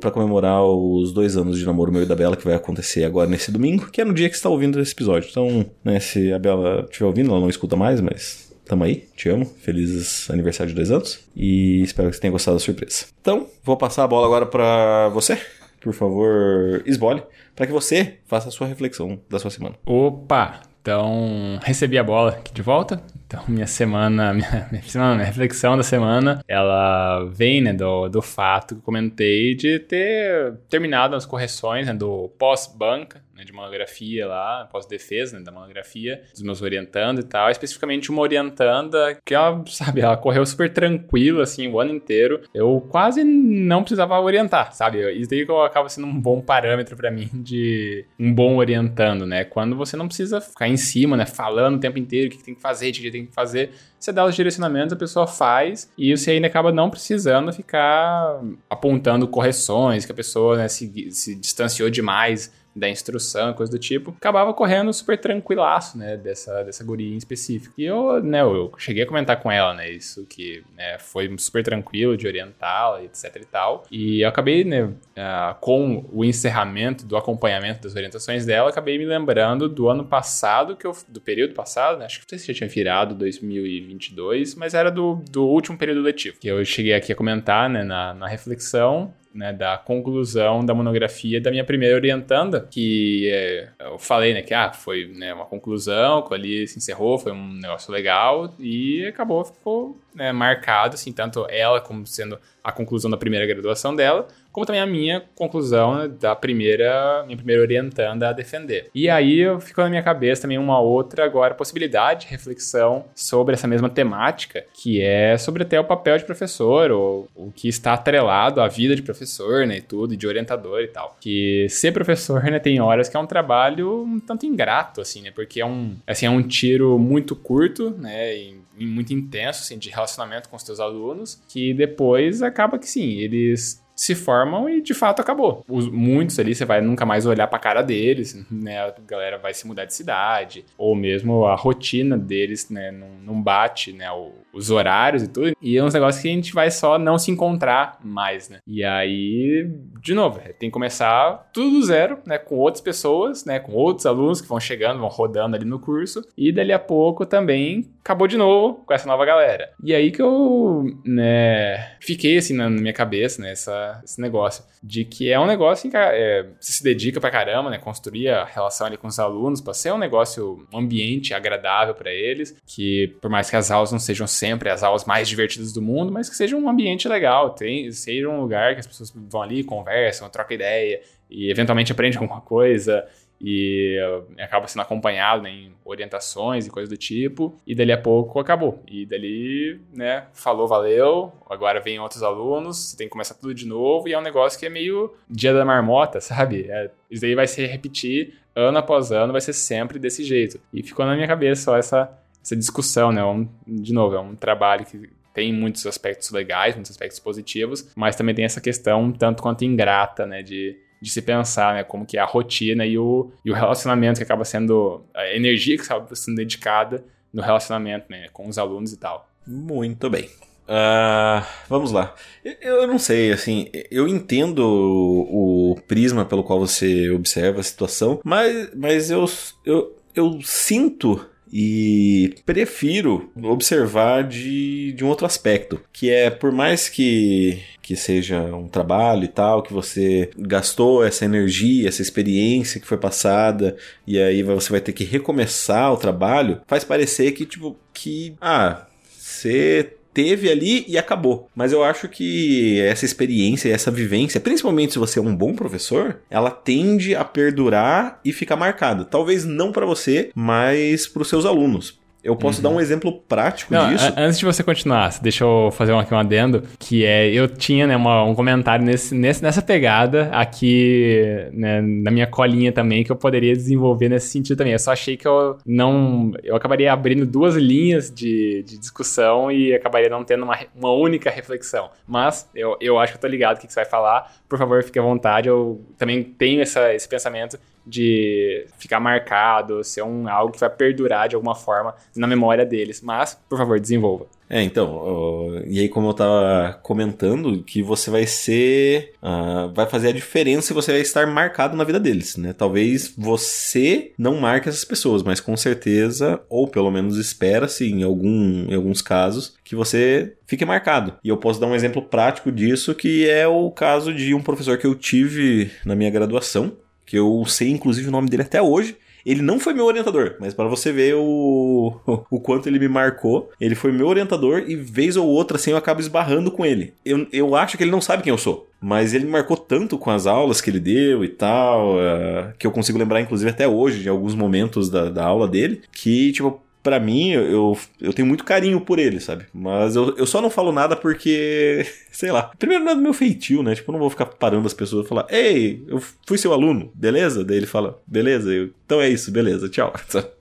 para 0.00 0.10
comemorar 0.10 0.64
os 0.64 1.12
dois 1.12 1.36
anos 1.36 1.58
de 1.58 1.64
namoro 1.64 1.92
meu 1.92 2.02
e 2.02 2.06
da 2.06 2.16
Bela, 2.16 2.36
que 2.36 2.44
vai 2.44 2.54
acontecer 2.54 3.04
agora 3.04 3.28
nesse 3.28 3.52
domingo, 3.52 3.88
que 3.90 4.00
é 4.00 4.04
no 4.04 4.14
dia 4.14 4.28
que 4.28 4.34
está 4.34 4.48
ouvindo 4.48 4.80
esse 4.80 4.95
episódio. 4.96 5.28
Então, 5.30 5.66
né, 5.84 6.00
se 6.00 6.32
a 6.32 6.38
Bela 6.38 6.86
estiver 6.90 7.06
ouvindo, 7.06 7.30
ela 7.30 7.40
não 7.40 7.50
escuta 7.50 7.76
mais, 7.76 8.00
mas 8.00 8.52
tamo 8.64 8.82
aí, 8.82 9.06
te 9.14 9.28
amo, 9.28 9.44
felizes 9.44 10.28
aniversário 10.30 10.70
de 10.70 10.74
dois 10.74 10.90
anos 10.90 11.20
e 11.36 11.82
espero 11.82 12.08
que 12.08 12.16
você 12.16 12.20
tenha 12.20 12.32
gostado 12.32 12.56
da 12.56 12.64
surpresa. 12.64 13.06
Então, 13.20 13.46
vou 13.62 13.76
passar 13.76 14.04
a 14.04 14.08
bola 14.08 14.26
agora 14.26 14.46
para 14.46 15.08
você, 15.10 15.38
por 15.80 15.92
favor, 15.92 16.82
esbole, 16.84 17.22
para 17.54 17.66
que 17.66 17.72
você 17.72 18.18
faça 18.26 18.48
a 18.48 18.50
sua 18.50 18.66
reflexão 18.66 19.20
da 19.30 19.38
sua 19.38 19.50
semana. 19.50 19.76
Opa! 19.84 20.62
Então, 20.82 21.58
recebi 21.62 21.98
a 21.98 22.04
bola 22.04 22.30
aqui 22.30 22.52
de 22.52 22.62
volta. 22.62 23.02
Então, 23.26 23.42
minha 23.48 23.66
semana, 23.66 24.32
minha, 24.34 24.68
minha, 24.70 24.82
semana, 24.84 25.24
reflexão 25.24 25.76
da 25.76 25.82
semana, 25.82 26.44
ela 26.46 27.24
vem, 27.24 27.60
né, 27.60 27.72
do, 27.72 28.08
do 28.08 28.22
fato 28.22 28.76
que 28.76 28.82
comentei 28.82 29.54
de 29.54 29.80
ter 29.80 30.54
terminado 30.70 31.16
as 31.16 31.26
correções, 31.26 31.86
né, 31.86 31.92
do 31.92 32.28
pós-banca, 32.38 33.20
né, 33.36 33.44
de 33.44 33.52
monografia 33.52 34.26
lá, 34.26 34.66
pós-defesa 34.72 35.38
né, 35.38 35.44
da 35.44 35.52
monografia, 35.52 36.22
dos 36.32 36.42
meus 36.42 36.62
orientando 36.62 37.20
e 37.20 37.22
tal, 37.22 37.50
especificamente 37.50 38.10
uma 38.10 38.22
orientanda 38.22 39.18
que 39.24 39.34
ela, 39.34 39.62
sabe, 39.66 40.00
ela 40.00 40.16
correu 40.16 40.44
super 40.46 40.72
tranquilo, 40.72 41.42
assim, 41.42 41.68
o 41.68 41.78
ano 41.78 41.92
inteiro. 41.92 42.40
Eu 42.54 42.80
quase 42.88 43.22
não 43.22 43.82
precisava 43.82 44.18
orientar, 44.18 44.72
sabe? 44.72 45.12
Isso 45.12 45.28
daí 45.28 45.44
que 45.44 45.52
acaba 45.52 45.88
sendo 45.88 46.06
um 46.06 46.18
bom 46.18 46.40
parâmetro 46.40 46.96
para 46.96 47.10
mim 47.10 47.28
de 47.32 48.06
um 48.18 48.32
bom 48.32 48.56
orientando, 48.56 49.26
né? 49.26 49.44
Quando 49.44 49.76
você 49.76 49.96
não 49.96 50.06
precisa 50.06 50.40
ficar 50.40 50.68
em 50.68 50.76
cima, 50.76 51.16
né, 51.16 51.26
falando 51.26 51.76
o 51.76 51.80
tempo 51.80 51.98
inteiro 51.98 52.28
o 52.28 52.30
que 52.30 52.42
tem 52.42 52.54
que 52.54 52.60
fazer, 52.60 52.90
o 52.90 52.92
que 52.92 53.15
tem 53.16 53.26
que 53.26 53.32
fazer, 53.32 53.70
você 53.98 54.12
dá 54.12 54.24
os 54.24 54.34
direcionamentos, 54.34 54.92
a 54.92 54.96
pessoa 54.96 55.26
faz, 55.26 55.90
e 55.96 56.16
você 56.16 56.32
ainda 56.32 56.46
acaba 56.46 56.72
não 56.72 56.90
precisando 56.90 57.52
ficar 57.52 58.40
apontando 58.68 59.26
correções, 59.26 60.04
que 60.04 60.12
a 60.12 60.14
pessoa 60.14 60.56
né, 60.56 60.68
se, 60.68 61.10
se 61.10 61.34
distanciou 61.34 61.90
demais 61.90 62.52
da 62.76 62.88
instrução, 62.88 63.54
coisa 63.54 63.72
do 63.72 63.78
tipo, 63.78 64.14
acabava 64.16 64.52
correndo 64.52 64.92
super 64.92 65.18
tranquilaço, 65.18 65.96
né, 65.96 66.16
dessa, 66.16 66.62
dessa 66.62 66.84
guria 66.84 67.14
em 67.14 67.16
específico. 67.16 67.74
E 67.78 67.84
eu, 67.84 68.22
né, 68.22 68.42
eu 68.42 68.70
cheguei 68.76 69.02
a 69.02 69.06
comentar 69.06 69.40
com 69.40 69.50
ela, 69.50 69.72
né, 69.72 69.90
isso 69.90 70.26
que 70.26 70.62
né, 70.76 70.98
foi 70.98 71.34
super 71.38 71.64
tranquilo 71.64 72.16
de 72.16 72.26
orientá-la, 72.26 73.02
etc 73.02 73.36
e 73.36 73.44
tal. 73.46 73.84
E 73.90 74.20
eu 74.20 74.28
acabei, 74.28 74.62
né, 74.62 74.84
uh, 74.84 75.54
com 75.58 76.04
o 76.12 76.22
encerramento 76.22 77.06
do 77.06 77.16
acompanhamento 77.16 77.82
das 77.82 77.94
orientações 77.94 78.44
dela, 78.44 78.68
acabei 78.68 78.98
me 78.98 79.06
lembrando 79.06 79.68
do 79.68 79.88
ano 79.88 80.04
passado, 80.04 80.76
que 80.76 80.86
eu, 80.86 80.94
do 81.08 81.20
período 81.20 81.54
passado, 81.54 81.98
né, 81.98 82.04
acho 82.04 82.20
que 82.20 82.26
não 82.26 82.28
sei 82.28 82.38
se 82.38 82.46
já 82.48 82.54
tinha 82.54 82.68
virado 82.68 83.14
2022, 83.14 84.54
mas 84.54 84.74
era 84.74 84.90
do, 84.90 85.22
do 85.30 85.46
último 85.46 85.78
período 85.78 86.02
letivo, 86.02 86.38
que 86.38 86.48
eu 86.48 86.62
cheguei 86.64 86.92
aqui 86.92 87.10
a 87.10 87.16
comentar, 87.16 87.70
né, 87.70 87.82
na, 87.82 88.12
na 88.12 88.28
reflexão, 88.28 89.14
né, 89.36 89.52
da 89.52 89.76
conclusão 89.76 90.64
da 90.64 90.74
monografia 90.74 91.40
da 91.40 91.50
minha 91.50 91.64
primeira 91.64 91.94
orientanda, 91.94 92.66
que 92.70 93.30
é, 93.30 93.68
eu 93.80 93.98
falei, 93.98 94.32
né, 94.32 94.42
que 94.42 94.54
ah, 94.54 94.72
foi 94.72 95.06
né, 95.06 95.32
uma 95.34 95.44
conclusão, 95.44 96.22
que 96.22 96.34
ali 96.34 96.66
se 96.66 96.78
encerrou, 96.78 97.18
foi 97.18 97.32
um 97.32 97.52
negócio 97.52 97.92
legal 97.92 98.54
e 98.58 99.06
acabou, 99.06 99.44
ficou 99.44 100.00
né, 100.14 100.32
marcado, 100.32 100.94
assim, 100.94 101.12
tanto 101.12 101.46
ela 101.50 101.80
como 101.80 102.06
sendo 102.06 102.38
a 102.64 102.72
conclusão 102.72 103.10
da 103.10 103.16
primeira 103.16 103.46
graduação 103.46 103.94
dela, 103.94 104.26
como 104.56 104.64
também 104.64 104.80
a 104.80 104.86
minha 104.86 105.22
conclusão 105.34 105.96
né, 105.96 106.08
da 106.08 106.34
primeira, 106.34 107.22
minha 107.26 107.36
primeira 107.36 107.60
orientanda 107.60 108.30
a 108.30 108.32
defender. 108.32 108.88
E 108.94 109.06
aí 109.06 109.42
ficou 109.60 109.84
na 109.84 109.90
minha 109.90 110.02
cabeça 110.02 110.40
também 110.40 110.56
uma 110.56 110.80
outra 110.80 111.26
agora 111.26 111.54
possibilidade 111.54 112.22
de 112.22 112.28
reflexão 112.28 113.04
sobre 113.14 113.52
essa 113.52 113.68
mesma 113.68 113.90
temática, 113.90 114.64
que 114.72 115.02
é 115.02 115.36
sobre 115.36 115.62
até 115.62 115.78
o 115.78 115.84
papel 115.84 116.16
de 116.16 116.24
professor, 116.24 116.90
ou 116.90 117.28
o 117.34 117.52
que 117.52 117.68
está 117.68 117.92
atrelado 117.92 118.62
à 118.62 118.66
vida 118.66 118.96
de 118.96 119.02
professor, 119.02 119.66
né, 119.66 119.76
e 119.76 119.82
tudo, 119.82 120.16
de 120.16 120.26
orientador 120.26 120.80
e 120.80 120.88
tal. 120.88 121.18
Que 121.20 121.66
ser 121.68 121.92
professor, 121.92 122.42
né, 122.44 122.58
tem 122.58 122.80
horas 122.80 123.10
que 123.10 123.16
é 123.18 123.20
um 123.20 123.26
trabalho 123.26 124.04
um 124.04 124.18
tanto 124.18 124.46
ingrato, 124.46 125.02
assim, 125.02 125.20
né, 125.20 125.30
porque 125.30 125.60
é 125.60 125.66
um, 125.66 125.96
assim, 126.06 126.24
é 126.24 126.30
um 126.30 126.42
tiro 126.42 126.98
muito 126.98 127.36
curto, 127.36 127.90
né, 127.90 128.34
e 128.34 128.58
muito 128.80 129.12
intenso, 129.12 129.60
assim, 129.60 129.76
de 129.76 129.90
relacionamento 129.90 130.48
com 130.48 130.56
os 130.56 130.62
teus 130.62 130.80
alunos, 130.80 131.42
que 131.46 131.74
depois 131.74 132.40
acaba 132.40 132.78
que 132.78 132.88
sim, 132.88 133.18
eles 133.18 133.84
se 133.96 134.14
formam 134.14 134.68
e 134.68 134.82
de 134.82 134.92
fato 134.92 135.20
acabou. 135.20 135.64
Os, 135.66 135.88
muitos 135.88 136.38
ali 136.38 136.54
você 136.54 136.66
vai 136.66 136.82
nunca 136.82 137.06
mais 137.06 137.24
olhar 137.24 137.46
pra 137.46 137.58
cara 137.58 137.80
deles, 137.80 138.44
né? 138.50 138.78
A 138.80 138.94
galera 139.06 139.38
vai 139.38 139.54
se 139.54 139.66
mudar 139.66 139.86
de 139.86 139.94
cidade, 139.94 140.66
ou 140.76 140.94
mesmo 140.94 141.46
a 141.46 141.56
rotina 141.56 142.18
deles, 142.18 142.68
né? 142.68 142.90
Não, 142.90 143.08
não 143.24 143.42
bate, 143.42 143.92
né? 143.92 144.12
O, 144.12 144.32
os 144.56 144.70
horários 144.70 145.22
e 145.22 145.28
tudo. 145.28 145.52
E 145.60 145.76
é 145.76 145.84
uns 145.84 145.94
negócios 145.94 146.22
que 146.22 146.28
a 146.28 146.32
gente 146.32 146.52
vai 146.52 146.70
só 146.70 146.98
não 146.98 147.18
se 147.18 147.30
encontrar 147.30 147.98
mais, 148.02 148.48
né? 148.48 148.58
E 148.66 148.82
aí, 148.82 149.68
de 150.00 150.14
novo, 150.14 150.40
é, 150.44 150.52
tem 150.52 150.68
que 150.68 150.74
começar 150.74 151.48
tudo 151.52 151.70
do 151.70 151.82
zero, 151.84 152.18
né? 152.26 152.38
Com 152.38 152.56
outras 152.56 152.80
pessoas, 152.80 153.44
né? 153.44 153.58
Com 153.58 153.72
outros 153.72 154.06
alunos 154.06 154.40
que 154.40 154.48
vão 154.48 154.58
chegando, 154.58 155.00
vão 155.00 155.08
rodando 155.08 155.56
ali 155.56 155.64
no 155.64 155.78
curso. 155.78 156.22
E 156.36 156.50
dali 156.52 156.72
a 156.72 156.78
pouco 156.78 157.26
também 157.26 157.90
acabou 158.00 158.28
de 158.28 158.36
novo 158.36 158.84
com 158.86 158.94
essa 158.94 159.06
nova 159.06 159.24
galera. 159.24 159.70
E 159.82 159.92
aí 159.92 160.12
que 160.12 160.22
eu, 160.22 160.84
né? 161.04 161.96
Fiquei 162.00 162.38
assim 162.38 162.54
na 162.54 162.70
minha 162.70 162.92
cabeça, 162.92 163.42
né? 163.42 163.52
Essa 163.52 164.00
esse 164.04 164.20
negócio. 164.20 164.64
De 164.82 165.04
que 165.04 165.30
é 165.30 165.38
um 165.40 165.46
negócio 165.46 165.90
que 165.90 165.96
é, 165.96 166.46
você 166.60 166.72
se 166.72 166.84
dedica 166.84 167.20
pra 167.20 167.30
caramba, 167.30 167.68
né? 167.68 167.78
Construir 167.78 168.28
a 168.28 168.44
relação 168.44 168.86
ali 168.86 168.96
com 168.96 169.08
os 169.08 169.18
alunos, 169.18 169.60
pra 169.60 169.74
ser 169.74 169.92
um 169.92 169.98
negócio, 169.98 170.66
um 170.72 170.78
ambiente 170.78 171.34
agradável 171.34 171.94
para 171.94 172.12
eles. 172.12 172.56
Que 172.64 173.16
por 173.20 173.28
mais 173.28 173.50
que 173.50 173.56
as 173.56 173.70
aulas 173.70 173.90
não 173.90 173.98
sejam 173.98 174.26
sempre 174.26 174.45
as 174.70 174.82
aulas 174.82 175.04
mais 175.04 175.28
divertidas 175.28 175.72
do 175.72 175.82
mundo, 175.82 176.12
mas 176.12 176.28
que 176.28 176.36
seja 176.36 176.56
um 176.56 176.68
ambiente 176.68 177.08
legal, 177.08 177.50
tem, 177.50 177.90
seja 177.92 178.28
um 178.28 178.40
lugar 178.40 178.74
que 178.74 178.80
as 178.80 178.86
pessoas 178.86 179.12
vão 179.14 179.42
ali, 179.42 179.64
conversam, 179.64 180.28
trocam 180.28 180.54
ideia 180.54 181.00
e 181.30 181.50
eventualmente 181.50 181.92
aprendem 181.92 182.18
alguma 182.20 182.40
coisa 182.40 183.06
e 183.40 183.98
acaba 184.38 184.66
sendo 184.66 184.82
acompanhado 184.82 185.42
né, 185.42 185.50
em 185.50 185.72
orientações 185.84 186.66
e 186.66 186.70
coisas 186.70 186.88
do 186.88 186.96
tipo, 186.96 187.54
e 187.66 187.74
dali 187.74 187.92
a 187.92 187.98
pouco 187.98 188.40
acabou. 188.40 188.82
E 188.86 189.04
dali, 189.04 189.80
né, 189.92 190.26
falou, 190.32 190.66
valeu, 190.66 191.32
agora 191.48 191.80
vem 191.80 191.98
outros 191.98 192.22
alunos, 192.22 192.78
você 192.78 192.96
tem 192.96 193.06
que 193.06 193.12
começar 193.12 193.34
tudo 193.34 193.54
de 193.54 193.66
novo, 193.66 194.08
e 194.08 194.12
é 194.12 194.18
um 194.18 194.22
negócio 194.22 194.58
que 194.58 194.66
é 194.66 194.70
meio 194.70 195.14
dia 195.28 195.52
da 195.52 195.64
marmota, 195.64 196.20
sabe? 196.20 196.66
É, 196.68 196.90
isso 197.10 197.24
aí 197.24 197.34
vai 197.34 197.46
se 197.46 197.64
repetir 197.66 198.34
ano 198.54 198.78
após 198.78 199.12
ano, 199.12 199.32
vai 199.32 199.40
ser 199.40 199.52
sempre 199.52 199.98
desse 199.98 200.24
jeito. 200.24 200.58
E 200.72 200.82
ficou 200.82 201.04
na 201.04 201.14
minha 201.14 201.28
cabeça 201.28 201.62
só 201.62 201.76
essa, 201.76 202.10
essa 202.46 202.56
discussão, 202.56 203.10
né? 203.10 203.24
Um, 203.24 203.48
de 203.66 203.92
novo, 203.92 204.14
é 204.14 204.20
um 204.20 204.36
trabalho 204.36 204.86
que 204.86 205.10
tem 205.34 205.52
muitos 205.52 205.84
aspectos 205.86 206.30
legais, 206.30 206.74
muitos 206.74 206.92
aspectos 206.92 207.18
positivos, 207.18 207.90
mas 207.94 208.16
também 208.16 208.34
tem 208.34 208.44
essa 208.44 208.60
questão 208.60 209.12
tanto 209.12 209.42
quanto 209.42 209.64
ingrata, 209.64 210.24
né, 210.24 210.42
de 210.42 210.76
de 211.00 211.10
se 211.10 211.20
pensar, 211.20 211.74
né? 211.74 211.84
Como 211.84 212.06
que 212.06 212.16
é 212.16 212.20
a 212.20 212.24
rotina 212.24 212.86
e 212.86 212.98
o, 212.98 213.30
e 213.44 213.50
o 213.50 213.54
relacionamento 213.54 214.18
que 214.18 214.22
acaba 214.22 214.44
sendo... 214.44 215.04
A 215.14 215.26
energia 215.34 215.76
que 215.76 215.82
acaba 215.82 216.14
sendo 216.14 216.36
dedicada 216.36 217.04
no 217.32 217.42
relacionamento, 217.42 218.06
né? 218.08 218.28
Com 218.32 218.48
os 218.48 218.56
alunos 218.58 218.92
e 218.92 218.96
tal. 218.96 219.28
Muito 219.46 220.08
bem. 220.08 220.24
Uh, 220.64 221.46
vamos 221.68 221.92
lá. 221.92 222.14
Eu, 222.44 222.54
eu, 222.60 222.86
não 222.86 222.98
sei, 222.98 223.30
assim, 223.30 223.68
eu 223.90 224.08
entendo 224.08 224.60
o, 224.60 225.72
o, 225.72 225.80
prisma 225.82 226.24
pelo 226.24 226.42
qual 226.42 226.58
você 226.58 227.08
observa 227.10 227.60
a 227.60 227.62
situação, 227.62 228.20
mas, 228.24 228.74
mas 228.74 229.10
eu, 229.10 229.24
eu, 229.64 229.96
eu 230.12 230.40
sinto 230.42 231.24
e 231.52 232.34
prefiro 232.44 233.30
observar 233.42 234.24
de, 234.24 234.92
de 234.92 235.04
um 235.04 235.08
outro 235.08 235.26
aspecto, 235.26 235.80
que 235.92 236.10
é 236.10 236.30
por 236.30 236.50
mais 236.50 236.88
que, 236.88 237.62
que 237.80 237.94
seja 237.94 238.40
um 238.42 238.68
trabalho 238.68 239.24
e 239.24 239.28
tal, 239.28 239.62
que 239.62 239.72
você 239.72 240.30
gastou 240.36 241.04
essa 241.04 241.24
energia, 241.24 241.88
essa 241.88 242.02
experiência 242.02 242.80
que 242.80 242.86
foi 242.86 242.98
passada, 242.98 243.76
e 244.06 244.18
aí 244.18 244.42
você 244.42 244.70
vai 244.70 244.80
ter 244.80 244.92
que 244.92 245.04
recomeçar 245.04 245.92
o 245.92 245.96
trabalho, 245.96 246.60
faz 246.66 246.84
parecer 246.84 247.32
que, 247.32 247.46
tipo, 247.46 247.76
que, 247.92 248.34
ah, 248.40 248.86
você 249.16 249.94
teve 250.16 250.50
ali 250.50 250.86
e 250.88 250.96
acabou. 250.96 251.50
Mas 251.54 251.72
eu 251.72 251.84
acho 251.84 252.08
que 252.08 252.80
essa 252.80 253.04
experiência, 253.04 253.68
essa 253.68 253.90
vivência, 253.90 254.40
principalmente 254.40 254.94
se 254.94 254.98
você 254.98 255.18
é 255.18 255.22
um 255.22 255.36
bom 255.36 255.54
professor, 255.54 256.20
ela 256.30 256.50
tende 256.50 257.14
a 257.14 257.22
perdurar 257.22 258.18
e 258.24 258.32
ficar 258.32 258.56
marcada. 258.56 259.04
Talvez 259.04 259.44
não 259.44 259.70
para 259.70 259.84
você, 259.84 260.30
mas 260.34 261.06
para 261.06 261.20
os 261.20 261.28
seus 261.28 261.44
alunos. 261.44 262.00
Eu 262.26 262.34
posso 262.34 262.58
uhum. 262.58 262.62
dar 262.64 262.68
um 262.70 262.80
exemplo 262.80 263.12
prático 263.12 263.72
Não, 263.72 263.88
disso. 263.88 264.12
Antes 264.16 264.38
de 264.38 264.44
você 264.44 264.64
continuar, 264.64 265.16
deixa 265.22 265.44
eu 265.44 265.70
fazer 265.70 265.92
um, 265.92 265.98
aqui 265.98 266.12
um 266.12 266.18
adendo, 266.18 266.64
que 266.76 267.04
é, 267.04 267.30
eu 267.30 267.46
tinha 267.46 267.86
né, 267.86 267.96
uma, 267.96 268.24
um 268.24 268.34
comentário 268.34 268.84
nesse, 268.84 269.14
nesse, 269.14 269.42
nessa 269.42 269.62
pegada 269.62 270.28
aqui 270.32 271.48
né, 271.52 271.80
na 271.80 272.10
minha 272.10 272.26
colinha 272.26 272.72
também, 272.72 273.04
que 273.04 273.12
eu 273.12 273.16
poderia 273.16 273.54
desenvolver 273.54 274.08
nesse 274.08 274.28
sentido 274.28 274.58
também. 274.58 274.72
Eu 274.72 274.78
só 274.80 274.92
achei 274.92 275.16
que 275.16 275.26
eu 275.26 275.56
não... 275.64 276.32
Eu 276.42 276.56
acabaria 276.56 276.92
abrindo 276.92 277.24
duas 277.24 277.54
linhas 277.54 278.10
de, 278.10 278.64
de 278.66 278.76
discussão 278.76 279.52
e 279.52 279.72
acabaria 279.72 280.08
não 280.08 280.24
tendo 280.24 280.42
uma, 280.42 280.58
uma 280.74 280.92
única 280.92 281.30
reflexão. 281.30 281.90
Mas 282.08 282.50
eu, 282.54 282.76
eu 282.80 282.98
acho 282.98 283.12
que 283.12 283.18
eu 283.18 283.20
tô 283.20 283.28
ligado 283.28 283.58
o 283.58 283.60
que, 283.60 283.68
que 283.68 283.72
você 283.72 283.80
vai 283.80 283.88
falar. 283.88 284.34
Por 284.48 284.58
favor, 284.58 284.82
fique 284.82 284.98
à 284.98 285.02
vontade. 285.02 285.48
Eu 285.48 285.80
também 285.96 286.24
tenho 286.24 286.60
essa, 286.60 286.92
esse 286.92 287.08
pensamento 287.08 287.56
de 287.86 288.66
ficar 288.78 289.00
marcado, 289.00 289.84
ser 289.84 290.02
um, 290.02 290.28
algo 290.28 290.52
que 290.52 290.60
vai 290.60 290.70
perdurar 290.70 291.28
de 291.28 291.36
alguma 291.36 291.54
forma 291.54 291.94
na 292.14 292.26
memória 292.26 292.66
deles. 292.66 293.00
Mas, 293.00 293.38
por 293.48 293.58
favor, 293.58 293.78
desenvolva. 293.78 294.26
É, 294.48 294.62
então, 294.62 295.60
e 295.66 295.80
aí 295.80 295.88
como 295.88 296.08
eu 296.08 296.14
tava 296.14 296.78
comentando, 296.82 297.62
que 297.64 297.82
você 297.82 298.10
vai 298.10 298.26
ser, 298.26 299.12
uh, 299.20 299.72
vai 299.74 299.86
fazer 299.86 300.08
a 300.08 300.12
diferença 300.12 300.72
e 300.72 300.74
você 300.74 300.92
vai 300.92 301.00
estar 301.00 301.26
marcado 301.26 301.76
na 301.76 301.82
vida 301.82 301.98
deles, 301.98 302.36
né? 302.36 302.52
Talvez 302.52 303.12
você 303.18 304.12
não 304.16 304.38
marque 304.40 304.68
essas 304.68 304.84
pessoas, 304.84 305.22
mas 305.22 305.40
com 305.40 305.56
certeza, 305.56 306.40
ou 306.48 306.68
pelo 306.68 306.90
menos 306.90 307.16
espera-se 307.18 307.90
em, 307.90 308.04
algum, 308.04 308.66
em 308.70 308.74
alguns 308.74 309.02
casos, 309.02 309.56
que 309.64 309.74
você 309.74 310.34
fique 310.46 310.64
marcado. 310.64 311.14
E 311.24 311.28
eu 311.28 311.36
posso 311.36 311.60
dar 311.60 311.66
um 311.66 311.74
exemplo 311.74 312.02
prático 312.02 312.52
disso, 312.52 312.94
que 312.94 313.28
é 313.28 313.48
o 313.48 313.70
caso 313.72 314.14
de 314.14 314.32
um 314.32 314.42
professor 314.42 314.78
que 314.78 314.86
eu 314.86 314.94
tive 314.94 315.70
na 315.84 315.96
minha 315.96 316.10
graduação, 316.10 316.72
que 317.06 317.16
eu 317.16 317.44
sei 317.46 317.70
inclusive 317.70 318.08
o 318.08 318.12
nome 318.12 318.28
dele 318.28 318.42
até 318.42 318.60
hoje. 318.60 318.96
Ele 319.24 319.42
não 319.42 319.58
foi 319.58 319.74
meu 319.74 319.86
orientador, 319.86 320.36
mas 320.38 320.54
para 320.54 320.68
você 320.68 320.92
ver 320.92 321.16
o, 321.16 321.98
o 322.30 322.38
quanto 322.38 322.68
ele 322.68 322.78
me 322.78 322.86
marcou, 322.86 323.50
ele 323.60 323.74
foi 323.74 323.90
meu 323.90 324.06
orientador 324.06 324.62
e 324.68 324.76
vez 324.76 325.16
ou 325.16 325.26
outra, 325.26 325.56
assim, 325.56 325.72
eu 325.72 325.76
acabo 325.76 326.00
esbarrando 326.00 326.48
com 326.48 326.64
ele. 326.64 326.94
Eu, 327.04 327.26
eu 327.32 327.56
acho 327.56 327.76
que 327.76 327.82
ele 327.82 327.90
não 327.90 328.00
sabe 328.00 328.22
quem 328.22 328.30
eu 328.30 328.38
sou. 328.38 328.68
Mas 328.80 329.14
ele 329.14 329.24
me 329.24 329.32
marcou 329.32 329.56
tanto 329.56 329.98
com 329.98 330.10
as 330.10 330.26
aulas 330.28 330.60
que 330.60 330.70
ele 330.70 330.78
deu 330.78 331.24
e 331.24 331.28
tal, 331.28 331.96
uh, 331.96 332.52
que 332.56 332.66
eu 332.66 332.70
consigo 332.70 332.98
lembrar, 332.98 333.20
inclusive, 333.20 333.50
até 333.50 333.66
hoje, 333.66 334.00
de 334.00 334.08
alguns 334.08 334.34
momentos 334.34 334.88
da, 334.88 335.08
da 335.08 335.24
aula 335.24 335.48
dele, 335.48 335.80
que, 335.90 336.30
tipo, 336.30 336.60
para 336.86 337.00
mim, 337.00 337.30
eu, 337.30 337.76
eu 338.00 338.12
tenho 338.12 338.28
muito 338.28 338.44
carinho 338.44 338.80
por 338.80 339.00
ele, 339.00 339.18
sabe? 339.18 339.46
Mas 339.52 339.96
eu, 339.96 340.16
eu 340.16 340.24
só 340.24 340.40
não 340.40 340.48
falo 340.48 340.70
nada 340.70 340.94
porque, 340.94 341.84
sei 342.12 342.30
lá. 342.30 342.52
Primeiro, 342.56 342.84
não 342.84 342.92
é 342.92 342.94
do 342.94 343.00
meu 343.00 343.12
feitio, 343.12 343.60
né? 343.60 343.74
Tipo, 343.74 343.90
eu 343.90 343.94
não 343.94 343.98
vou 343.98 344.08
ficar 344.08 344.26
parando 344.26 344.68
as 344.68 344.72
pessoas 344.72 345.04
e 345.04 345.08
falar, 345.08 345.26
ei, 345.28 345.82
eu 345.88 346.00
fui 346.24 346.38
seu 346.38 346.52
aluno, 346.52 346.92
beleza? 346.94 347.44
Daí 347.44 347.56
ele 347.56 347.66
fala, 347.66 348.00
beleza, 348.06 348.54
eu, 348.54 348.70
então 348.84 349.00
é 349.00 349.08
isso, 349.08 349.32
beleza, 349.32 349.68
tchau. 349.68 349.92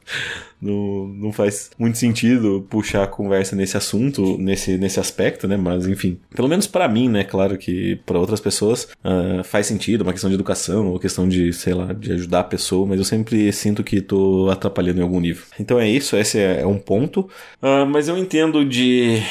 Não, 0.62 1.08
não 1.08 1.32
faz 1.32 1.70
muito 1.78 1.98
sentido 1.98 2.66
puxar 2.70 3.04
a 3.04 3.08
conversa 3.08 3.56
nesse 3.56 3.76
assunto, 3.78 4.38
nesse, 4.38 4.78
nesse 4.78 5.00
aspecto, 5.00 5.48
né? 5.48 5.58
Mas 5.58 5.86
enfim, 5.88 6.20
pelo 6.34 6.48
menos 6.48 6.66
para 6.66 6.88
mim, 6.88 7.10
né? 7.10 7.24
Claro 7.24 7.58
que 7.58 7.98
para 8.06 8.20
outras 8.20 8.40
pessoas 8.40 8.86
uh, 9.04 9.44
faz 9.44 9.68
sentido, 9.68 10.02
uma 10.02 10.14
questão 10.14 10.30
de 10.30 10.36
educação, 10.36 10.92
uma 10.92 11.00
questão 11.00 11.28
de, 11.28 11.52
sei 11.54 11.74
lá, 11.74 11.94
de 11.94 12.14
ajudar 12.14 12.40
a 12.40 12.44
pessoa, 12.44 12.88
mas 12.88 13.00
eu 13.00 13.06
sempre 13.06 13.52
sinto 13.52 13.84
que 13.84 14.02
tô 14.02 14.50
atrapalhando 14.50 15.00
em 15.00 15.04
algum 15.04 15.20
nível. 15.20 15.44
Então 15.60 15.80
é 15.80 15.88
isso, 15.88 16.16
esse 16.16 16.40
é, 16.40 16.62
é 16.62 16.68
um 16.68 16.80
ponto. 16.80 17.30
Uh, 17.62 17.86
mas 17.88 18.08
eu 18.08 18.18
entendo 18.18 18.64
de. 18.66 19.22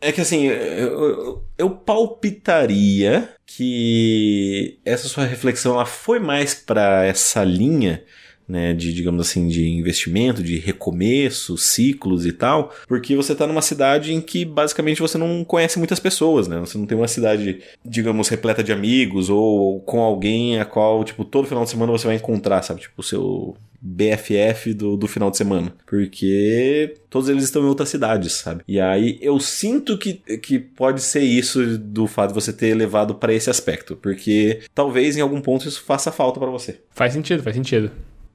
É 0.00 0.10
que 0.12 0.20
assim, 0.20 0.46
eu, 0.46 0.54
eu, 0.54 1.44
eu, 1.58 1.70
palpitaria 1.70 3.28
que 3.44 4.78
essa 4.84 5.08
sua 5.08 5.26
reflexão 5.26 5.74
ela 5.74 5.84
foi 5.84 6.18
mais 6.18 6.54
para 6.54 7.04
essa 7.04 7.44
linha 7.44 8.02
né, 8.50 8.74
de, 8.74 8.92
digamos 8.92 9.20
assim, 9.20 9.46
de 9.46 9.68
investimento, 9.68 10.42
de 10.42 10.58
recomeço, 10.58 11.56
ciclos 11.56 12.26
e 12.26 12.32
tal, 12.32 12.74
porque 12.88 13.14
você 13.14 13.32
está 13.32 13.46
numa 13.46 13.62
cidade 13.62 14.12
em 14.12 14.20
que 14.20 14.44
basicamente 14.44 15.00
você 15.00 15.16
não 15.16 15.44
conhece 15.44 15.78
muitas 15.78 16.00
pessoas, 16.00 16.48
né? 16.48 16.58
Você 16.58 16.76
não 16.76 16.84
tem 16.84 16.98
uma 16.98 17.06
cidade, 17.06 17.60
digamos, 17.84 18.28
repleta 18.28 18.62
de 18.64 18.72
amigos 18.72 19.30
ou 19.30 19.80
com 19.82 20.00
alguém 20.00 20.58
a 20.58 20.64
qual, 20.64 21.04
tipo, 21.04 21.24
todo 21.24 21.46
final 21.46 21.62
de 21.62 21.70
semana 21.70 21.92
você 21.92 22.08
vai 22.08 22.16
encontrar, 22.16 22.62
sabe? 22.62 22.80
Tipo, 22.80 23.00
o 23.00 23.04
seu 23.04 23.56
BFF 23.80 24.74
do, 24.74 24.96
do 24.96 25.06
final 25.06 25.30
de 25.30 25.36
semana. 25.36 25.72
Porque 25.86 26.96
todos 27.08 27.28
eles 27.28 27.44
estão 27.44 27.62
em 27.62 27.66
outras 27.66 27.88
cidades, 27.88 28.32
sabe? 28.32 28.62
E 28.66 28.80
aí 28.80 29.18
eu 29.22 29.38
sinto 29.38 29.96
que, 29.96 30.14
que 30.14 30.58
pode 30.58 31.00
ser 31.00 31.22
isso 31.22 31.78
do 31.78 32.06
fato 32.06 32.30
de 32.30 32.34
você 32.34 32.52
ter 32.52 32.74
levado 32.74 33.14
para 33.14 33.32
esse 33.32 33.48
aspecto. 33.48 33.96
Porque 33.96 34.60
talvez 34.74 35.16
em 35.16 35.20
algum 35.20 35.40
ponto 35.40 35.66
isso 35.66 35.82
faça 35.82 36.12
falta 36.12 36.38
para 36.40 36.50
você. 36.50 36.80
Faz 36.90 37.12
sentido, 37.12 37.42
faz 37.42 37.54
sentido. 37.54 37.90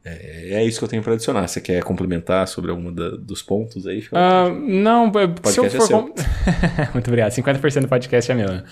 É, 0.06 0.54
é, 0.54 0.64
isso 0.64 0.78
que 0.78 0.86
eu 0.86 0.88
tenho 0.88 1.02
para 1.02 1.14
adicionar. 1.14 1.48
Você 1.48 1.60
quer 1.60 1.84
complementar 1.84 2.48
sobre 2.48 2.70
algum 2.70 2.94
dos 2.94 3.42
pontos 3.42 3.88
aí? 3.88 4.02
Uh, 4.12 4.54
não, 4.54 5.12
se 5.46 5.58
eu 5.60 5.66
é 5.66 5.70
for. 5.72 5.84
É 5.84 5.88
com... 5.88 6.14
Muito 6.94 7.08
obrigado. 7.08 7.32
50% 7.32 7.82
do 7.82 7.88
podcast 7.88 8.32
é 8.32 8.36
meu. 8.36 8.50
uh, 8.50 8.64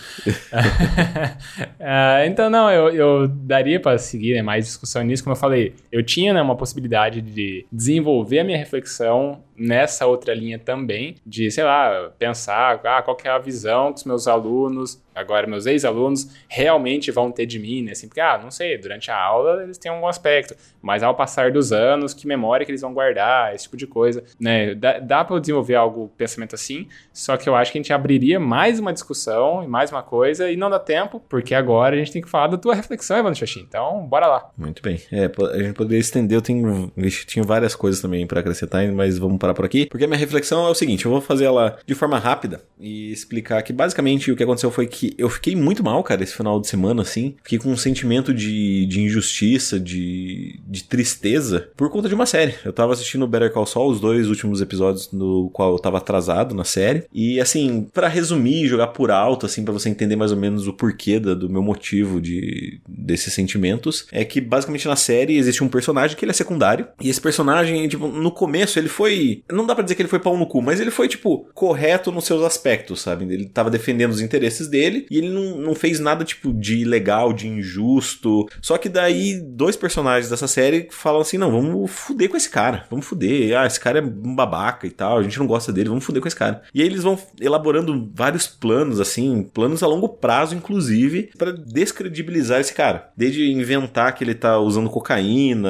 então, 2.28 2.52
não, 2.52 2.70
eu, 2.70 2.90
eu 2.90 3.28
daria 3.28 3.80
para 3.80 3.98
seguir 3.98 4.36
né, 4.36 4.44
mais 4.44 4.66
discussão 4.66 5.02
nisso. 5.02 5.24
Como 5.24 5.36
eu 5.36 5.40
falei, 5.40 5.74
eu 5.92 6.04
tinha 6.04 6.34
né, 6.34 6.42
uma 6.42 6.56
possibilidade 6.56 7.20
de 7.20 7.66
desenvolver 7.72 8.40
a 8.40 8.44
minha 8.44 8.58
reflexão 8.58 9.42
nessa 9.63 10.05
outra 10.05 10.34
linha 10.34 10.60
também, 10.60 11.15
de, 11.25 11.50
sei 11.50 11.63
lá, 11.63 12.12
pensar 12.20 12.82
ah, 12.84 13.01
qual 13.01 13.17
é 13.24 13.29
a 13.29 13.38
visão 13.38 13.93
que 13.93 14.00
os 14.00 14.03
meus 14.03 14.27
alunos, 14.27 15.01
agora 15.15 15.48
meus 15.48 15.65
ex-alunos, 15.65 16.29
realmente 16.50 17.12
vão 17.12 17.32
ter 17.32 17.46
de 17.46 17.60
mim, 17.60 17.82
né? 17.82 17.93
Assim, 17.93 18.08
porque, 18.08 18.20
ah, 18.20 18.38
não 18.41 18.51
sei, 18.51 18.77
durante 18.77 19.10
a 19.10 19.17
aula 19.17 19.63
eles 19.63 19.77
têm 19.77 19.89
algum 19.89 20.08
aspecto, 20.08 20.55
mas 20.82 21.01
ao 21.01 21.15
passar 21.15 21.51
dos 21.51 21.72
anos, 21.72 22.13
que 22.13 22.27
memória 22.27 22.65
que 22.65 22.72
eles 22.72 22.82
vão 22.82 22.93
guardar, 22.93 23.55
esse 23.55 23.63
tipo 23.63 23.77
de 23.77 23.88
coisa, 23.88 24.24
né? 24.38 24.75
Dá, 24.75 25.00
dá 25.00 25.24
para 25.24 25.39
desenvolver 25.39 25.75
algo, 25.75 26.12
pensamento 26.17 26.55
assim, 26.55 26.88
só 27.13 27.38
que 27.38 27.48
eu 27.48 27.55
acho 27.55 27.72
que 27.72 27.77
a 27.77 27.82
gente 27.82 27.93
abriria 27.93 28.39
mais 28.39 28.79
uma 28.79 28.91
discussão 28.91 29.63
e 29.63 29.67
mais 29.67 29.91
uma 29.91 30.03
coisa, 30.03 30.51
e 30.51 30.58
não 30.58 30.70
dá 30.70 30.79
tempo, 30.79 31.22
porque 31.29 31.55
agora 31.55 31.96
a 31.96 32.00
gente 32.00 32.12
tem 32.12 32.22
que 32.22 32.29
falar 32.29 32.48
da 32.48 32.58
tua 32.58 32.75
reflexão, 32.75 33.17
Evandro 33.17 33.39
Xaxim. 33.39 33.62
Então, 33.62 34.05
bora 34.08 34.27
lá. 34.27 34.51
Muito 34.58 34.82
bem. 34.82 35.00
É, 35.10 35.25
a 35.25 35.63
gente 35.63 35.74
poderia 35.74 36.00
estender, 36.00 36.38
eu 36.38 36.41
tenho, 36.41 36.91
tinha 37.27 37.43
várias 37.46 37.75
coisas 37.75 38.01
também 38.01 38.27
para 38.27 38.41
acrescentar, 38.41 38.86
mas 38.91 39.17
vamos 39.17 39.38
parar 39.53 39.63
por 39.63 39.65
aqui, 39.65 39.86
porque 39.86 40.03
a 40.03 40.07
minha 40.07 40.19
reflexão 40.19 40.67
é 40.67 40.69
o 40.69 40.75
seguinte: 40.75 41.05
eu 41.05 41.12
vou 41.12 41.22
fazer 41.22 41.45
ela 41.45 41.77
de 41.86 41.95
forma 41.95 42.17
rápida 42.17 42.62
e 42.79 43.12
explicar 43.12 43.62
que 43.62 43.72
basicamente 43.72 44.31
o 44.31 44.36
que 44.36 44.43
aconteceu 44.43 44.72
foi 44.72 44.88
que 44.88 45.13
eu 45.17 45.29
fiquei 45.29 45.55
muito 45.55 45.83
mal, 45.83 46.03
cara, 46.03 46.24
esse 46.24 46.36
final 46.36 46.60
de 46.60 46.67
semana, 46.67 47.01
assim. 47.01 47.35
Fiquei 47.44 47.59
com 47.59 47.72
um 47.72 47.77
sentimento 47.77 48.33
de, 48.33 48.85
de 48.85 49.01
injustiça, 49.01 49.79
de, 49.79 50.59
de 50.68 50.83
tristeza, 50.83 51.70
por 51.77 51.89
conta 51.89 52.09
de 52.09 52.16
uma 52.16 52.25
série. 52.25 52.55
Eu 52.66 52.74
tava 52.74 52.94
assistindo 52.94 53.27
Better 53.27 53.51
Call 53.51 53.66
Saul, 53.66 53.92
os 53.92 54.00
dois 54.00 54.27
últimos 54.27 54.61
episódios 54.61 55.11
no 55.11 55.50
qual 55.51 55.74
eu 55.74 55.79
tava 55.79 55.98
atrasado 55.98 56.53
na 56.53 56.63
série. 56.63 57.05
E 57.13 57.39
assim, 57.39 57.87
para 57.94 58.07
resumir, 58.07 58.68
jogar 58.68 58.87
por 58.87 59.11
alto, 59.11 59.46
assim, 59.46 59.63
para 59.63 59.74
você 59.74 59.89
entender 59.89 60.16
mais 60.16 60.31
ou 60.31 60.37
menos 60.37 60.68
o 60.68 60.74
porquê 60.74 61.20
da, 61.20 61.33
do 61.33 61.50
meu 61.50 61.61
motivo 61.61 62.20
de 62.20 62.81
desses 62.87 63.33
sentimentos, 63.33 64.07
é 64.11 64.25
que 64.25 64.42
basicamente 64.42 64.87
na 64.87 64.96
série 64.96 65.37
existe 65.37 65.63
um 65.63 65.68
personagem 65.68 66.18
que 66.18 66.25
ele 66.25 66.31
é 66.31 66.33
secundário. 66.33 66.87
E 67.01 67.09
esse 67.09 67.22
personagem, 67.22 67.87
tipo, 67.87 68.07
no 68.07 68.31
começo 68.31 68.79
ele 68.79 68.89
foi 68.89 69.32
não 69.51 69.65
dá 69.65 69.74
para 69.74 69.83
dizer 69.83 69.96
que 69.96 70.01
ele 70.01 70.09
foi 70.09 70.19
pau 70.19 70.37
no 70.37 70.46
cu, 70.46 70.61
mas 70.61 70.79
ele 70.79 70.91
foi, 70.91 71.07
tipo, 71.07 71.48
correto 71.53 72.11
nos 72.11 72.25
seus 72.25 72.43
aspectos, 72.43 73.01
sabe? 73.01 73.25
Ele 73.25 73.46
tava 73.46 73.69
defendendo 73.69 74.11
os 74.11 74.22
interesses 74.22 74.67
dele 74.67 75.05
e 75.09 75.17
ele 75.17 75.29
não, 75.29 75.57
não 75.57 75.75
fez 75.75 76.00
nada, 76.00 76.24
tipo, 76.24 76.53
de 76.53 76.77
ilegal, 76.77 77.33
de 77.33 77.48
injusto. 77.48 78.48
Só 78.61 78.77
que 78.77 78.89
daí, 78.89 79.39
dois 79.41 79.75
personagens 79.75 80.29
dessa 80.29 80.48
série 80.48 80.87
falam 80.91 81.22
assim: 81.22 81.37
não, 81.37 81.51
vamos 81.51 81.91
fuder 81.91 82.29
com 82.29 82.37
esse 82.37 82.50
cara, 82.50 82.85
vamos 82.89 83.05
fuder. 83.05 83.57
Ah, 83.57 83.65
esse 83.65 83.79
cara 83.79 84.00
é 84.00 84.01
um 84.01 84.35
babaca 84.35 84.85
e 84.87 84.91
tal, 84.91 85.17
a 85.17 85.24
gente 85.24 85.39
não 85.39 85.48
gosta 85.48 85.72
dele, 85.72 85.89
vamos 85.89 86.03
fuder 86.03 86.22
com 86.22 86.27
esse 86.27 86.37
cara. 86.37 86.61
E 86.74 86.81
aí 86.81 86.87
eles 86.87 87.03
vão 87.03 87.17
elaborando 87.39 88.09
vários 88.13 88.48
planos, 88.48 89.00
assim, 89.00 89.50
planos 89.53 89.83
a 89.83 89.87
longo 89.87 90.09
prazo, 90.09 90.55
inclusive, 90.55 91.31
para 91.37 91.51
descredibilizar 91.51 92.59
esse 92.59 92.74
cara. 92.74 93.11
Desde 93.15 93.51
inventar 93.51 94.13
que 94.13 94.24
ele 94.24 94.35
tá 94.35 94.59
usando 94.59 94.89
cocaína, 94.89 95.69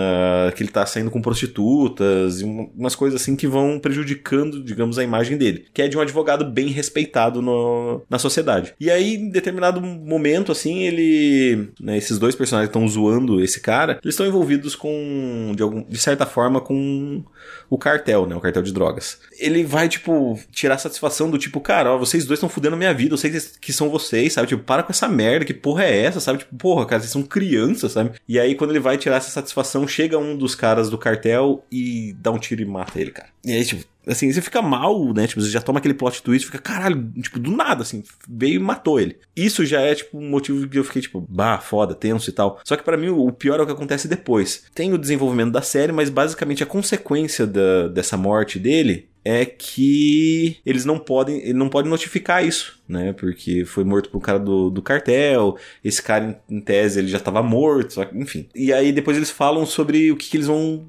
que 0.56 0.64
ele 0.64 0.72
tá 0.72 0.86
saindo 0.86 1.12
com 1.12 1.22
prostitutas, 1.22 2.42
e 2.42 2.44
umas 2.44 2.96
coisas 2.96 3.22
assim 3.22 3.36
que 3.36 3.48
vão 3.54 3.80
prejudicando, 3.80 4.62
digamos, 4.64 4.98
a 4.98 5.04
imagem 5.04 5.38
dele, 5.38 5.66
que 5.74 5.82
é 5.82 5.88
de 5.88 5.98
um 5.98 6.02
advogado 6.02 6.44
bem 6.44 6.68
respeitado 6.68 7.42
no, 7.42 8.02
na 8.10 8.18
sociedade. 8.18 8.74
E 8.80 8.90
aí, 8.90 9.16
em 9.16 9.30
determinado 9.30 9.80
momento, 9.80 10.52
assim, 10.52 10.80
ele. 10.80 11.70
Né, 11.80 11.98
esses 11.98 12.18
dois 12.18 12.36
personagens 12.36 12.70
estão 12.70 12.88
zoando 12.88 13.40
esse 13.42 13.62
cara, 13.62 14.00
eles 14.04 14.16
estão 14.16 14.26
envolvidos 14.26 14.76
com. 14.76 15.54
De, 15.56 15.62
algum, 15.62 15.84
de 15.84 15.98
certa 16.00 16.26
forma, 16.26 16.60
com 16.60 17.24
o 17.74 17.78
cartel, 17.78 18.28
né? 18.28 18.36
O 18.36 18.40
cartel 18.40 18.62
de 18.62 18.72
drogas. 18.72 19.18
Ele 19.40 19.64
vai, 19.64 19.90
tipo, 19.90 20.40
tirar 20.52 20.78
satisfação 20.78 21.32
do 21.32 21.40
tipo, 21.40 21.60
cara, 21.60 21.92
ó, 21.92 21.98
vocês 21.98 22.24
dois 22.24 22.38
estão 22.38 22.48
fudendo 22.48 22.76
a 22.76 22.78
minha 22.78 22.94
vida, 22.94 23.16
eu 23.16 23.18
sei 23.18 23.32
que, 23.60 23.74
são 23.74 23.90
vocês, 23.90 24.32
sabe? 24.32 24.48
Tipo, 24.48 24.64
para 24.64 24.84
com 24.84 24.92
essa 24.92 25.08
merda, 25.08 25.44
que 25.44 25.56
porra 25.56 25.84
é 25.86 26.04
essa, 26.04 26.20
sabe? 26.20 26.38
Tipo, 26.38 26.56
porra, 26.56 26.86
cara, 26.86 27.02
vocês 27.02 27.12
são 27.12 27.24
crianças, 27.24 27.94
sabe? 27.94 28.12
E 28.30 28.40
aí, 28.40 28.54
quando 28.54 28.70
ele 28.70 28.80
vai 28.80 28.96
tirar 28.96 29.16
essa 29.16 29.32
satisfação, 29.32 29.88
chega 29.88 30.20
um 30.20 30.38
dos 30.38 30.54
caras 30.54 30.88
do 30.88 31.00
cartel 31.00 31.66
e 31.72 32.16
dá 32.20 32.30
um 32.30 32.38
tiro 32.38 32.62
e 32.62 32.66
mata 32.66 33.02
ele, 33.02 33.10
cara. 33.10 33.30
E 33.44 33.52
aí, 33.52 33.66
tipo, 33.66 33.84
assim, 34.08 34.32
você 34.32 34.42
fica 34.42 34.62
mal, 34.62 35.14
né? 35.14 35.28
Tipo, 35.28 35.42
você 35.42 35.50
já 35.50 35.62
toma 35.62 35.80
aquele 35.80 35.94
plot 35.94 36.22
twist, 36.22 36.46
fica, 36.48 36.60
caralho, 36.60 37.12
tipo, 37.22 37.40
do 37.40 37.52
nada, 37.52 37.82
assim, 37.82 38.04
veio 38.28 38.56
e 38.56 38.60
matou 38.60 39.00
ele. 39.00 39.18
Isso 39.36 39.66
já 39.66 39.82
é, 39.82 39.96
tipo, 39.96 40.18
um 40.18 40.30
motivo 40.30 40.68
que 40.68 40.78
eu 40.78 40.84
fiquei, 40.84 41.02
tipo, 41.02 41.26
bah, 41.30 41.60
foda, 41.60 41.96
tenso 41.96 42.30
e 42.30 42.34
tal. 42.34 42.60
Só 42.64 42.76
que 42.76 42.84
para 42.84 42.98
mim 42.98 43.10
o 43.10 43.32
pior 43.32 43.60
é 43.60 43.64
o 43.64 43.66
que 43.66 43.72
acontece 43.72 44.08
depois. 44.08 44.64
Tem 44.74 44.94
o 44.94 44.98
desenvolvimento 44.98 45.52
da 45.52 45.62
série, 45.62 45.92
mas 45.92 46.10
basicamente 46.10 46.64
a 46.64 46.68
consequência 46.68 47.48
da, 47.48 47.88
dessa 47.88 48.18
morte 48.18 48.60
dele 48.60 49.10
é 49.26 49.46
que 49.46 50.58
eles 50.66 50.84
não 50.84 51.00
podem, 51.00 51.38
ele 51.38 51.54
não 51.54 51.70
pode 51.70 51.88
notificar 51.88 52.46
isso, 52.46 52.82
né? 52.88 53.14
Porque 53.14 53.64
foi 53.64 53.84
morto 53.84 54.10
por 54.10 54.18
um 54.18 54.22
cara 54.22 54.38
do, 54.38 54.70
do 54.70 54.82
cartel, 54.82 55.58
esse 55.84 56.02
cara, 56.02 56.42
em, 56.50 56.58
em 56.58 56.60
tese, 56.60 57.00
ele 57.00 57.08
já 57.08 57.18
estava 57.18 57.42
morto, 57.42 58.06
enfim. 58.14 58.48
E 58.54 58.74
aí 58.74 58.92
depois 58.92 59.16
eles 59.16 59.32
falam 59.32 59.66
sobre 59.66 60.12
o 60.12 60.18
que, 60.18 60.30
que 60.30 60.38
eles 60.38 60.48
vão 60.48 60.86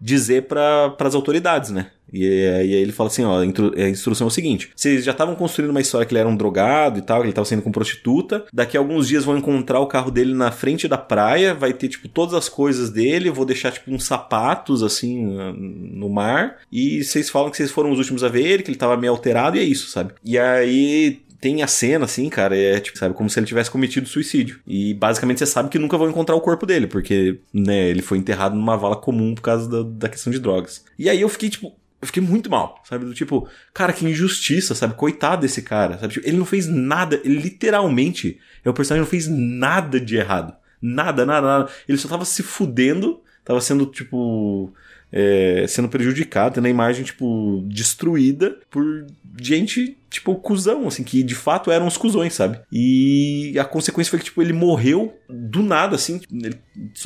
dizer 0.00 0.46
para 0.46 0.96
as 0.98 1.14
autoridades, 1.14 1.70
né? 1.70 1.90
E, 2.12 2.26
aí 2.46 2.72
ele 2.72 2.92
fala 2.92 3.08
assim, 3.08 3.24
ó, 3.24 3.38
a 3.38 3.88
instrução 3.88 4.26
é 4.26 4.28
o 4.28 4.30
seguinte, 4.30 4.70
vocês 4.74 5.04
já 5.04 5.12
estavam 5.12 5.34
construindo 5.34 5.70
uma 5.70 5.80
história 5.80 6.06
que 6.06 6.12
ele 6.12 6.20
era 6.20 6.28
um 6.28 6.36
drogado 6.36 6.98
e 6.98 7.02
tal, 7.02 7.18
que 7.18 7.24
ele 7.24 7.30
estava 7.30 7.44
saindo 7.44 7.62
com 7.62 7.72
prostituta, 7.72 8.44
daqui 8.52 8.76
a 8.76 8.80
alguns 8.80 9.08
dias 9.08 9.24
vão 9.24 9.38
encontrar 9.38 9.80
o 9.80 9.86
carro 9.86 10.10
dele 10.10 10.34
na 10.34 10.50
frente 10.50 10.86
da 10.86 10.98
praia, 10.98 11.54
vai 11.54 11.72
ter, 11.72 11.88
tipo, 11.88 12.08
todas 12.08 12.34
as 12.34 12.48
coisas 12.48 12.90
dele, 12.90 13.30
vou 13.30 13.44
deixar, 13.44 13.72
tipo, 13.72 13.90
uns 13.90 14.04
sapatos, 14.04 14.82
assim, 14.82 15.24
no 15.54 16.08
mar, 16.08 16.58
e 16.70 17.02
vocês 17.02 17.30
falam 17.30 17.50
que 17.50 17.56
vocês 17.56 17.70
foram 17.70 17.90
os 17.90 17.98
últimos 17.98 18.22
a 18.22 18.28
ver 18.28 18.44
ele, 18.44 18.62
que 18.62 18.70
ele 18.70 18.76
estava 18.76 18.96
meio 18.96 19.12
alterado, 19.12 19.56
e 19.56 19.60
é 19.60 19.64
isso, 19.64 19.88
sabe? 19.88 20.12
E 20.24 20.38
aí 20.38 21.22
tem 21.42 21.60
a 21.60 21.66
cena, 21.66 22.04
assim, 22.04 22.28
cara, 22.28 22.56
é 22.56 22.78
tipo, 22.78 22.96
sabe, 22.96 23.14
como 23.16 23.28
se 23.28 23.36
ele 23.36 23.46
tivesse 23.46 23.68
cometido 23.68 24.08
suicídio. 24.08 24.60
E 24.64 24.94
basicamente 24.94 25.38
você 25.38 25.46
sabe 25.46 25.68
que 25.70 25.78
nunca 25.78 25.98
vão 25.98 26.08
encontrar 26.08 26.36
o 26.36 26.40
corpo 26.40 26.64
dele, 26.64 26.86
porque, 26.86 27.40
né, 27.52 27.88
ele 27.88 28.00
foi 28.00 28.18
enterrado 28.18 28.54
numa 28.54 28.76
vala 28.76 28.94
comum 28.94 29.34
por 29.34 29.42
causa 29.42 29.68
da, 29.68 29.82
da 29.82 30.08
questão 30.08 30.32
de 30.32 30.38
drogas. 30.38 30.84
E 30.96 31.10
aí 31.10 31.20
eu 31.20 31.28
fiquei, 31.28 31.50
tipo, 31.50 31.72
eu 32.02 32.06
fiquei 32.06 32.22
muito 32.22 32.50
mal, 32.50 32.82
sabe? 32.84 33.04
Do 33.04 33.14
tipo, 33.14 33.48
cara, 33.72 33.92
que 33.92 34.04
injustiça, 34.04 34.74
sabe? 34.74 34.94
Coitado 34.94 35.42
desse 35.42 35.62
cara, 35.62 35.96
sabe? 35.98 36.14
Tipo, 36.14 36.28
ele 36.28 36.36
não 36.36 36.44
fez 36.44 36.66
nada, 36.66 37.20
ele 37.24 37.36
literalmente, 37.38 38.38
é 38.64 38.68
o 38.68 38.74
personagem 38.74 39.04
não 39.04 39.10
fez 39.10 39.28
nada 39.28 40.00
de 40.00 40.16
errado. 40.16 40.54
Nada, 40.80 41.24
nada, 41.24 41.46
nada. 41.46 41.70
Ele 41.88 41.96
só 41.96 42.08
tava 42.08 42.24
se 42.24 42.42
fudendo 42.42 43.22
tava 43.44 43.60
sendo, 43.60 43.86
tipo, 43.86 44.72
é, 45.10 45.66
sendo 45.68 45.88
prejudicado, 45.88 46.54
tendo 46.54 46.66
a 46.66 46.70
imagem, 46.70 47.04
tipo, 47.04 47.64
destruída 47.66 48.56
por 48.70 49.06
gente, 49.40 49.98
tipo, 50.08 50.34
cuzão, 50.36 50.86
assim, 50.86 51.02
que 51.02 51.22
de 51.22 51.34
fato 51.34 51.70
eram 51.70 51.86
os 51.86 51.96
cuzões, 51.96 52.34
sabe? 52.34 52.60
E 52.70 53.54
a 53.58 53.64
consequência 53.64 54.10
foi 54.10 54.18
que, 54.18 54.26
tipo, 54.26 54.40
ele 54.42 54.52
morreu 54.52 55.16
do 55.28 55.62
nada, 55.62 55.96
assim, 55.96 56.20
ele, 56.32 56.58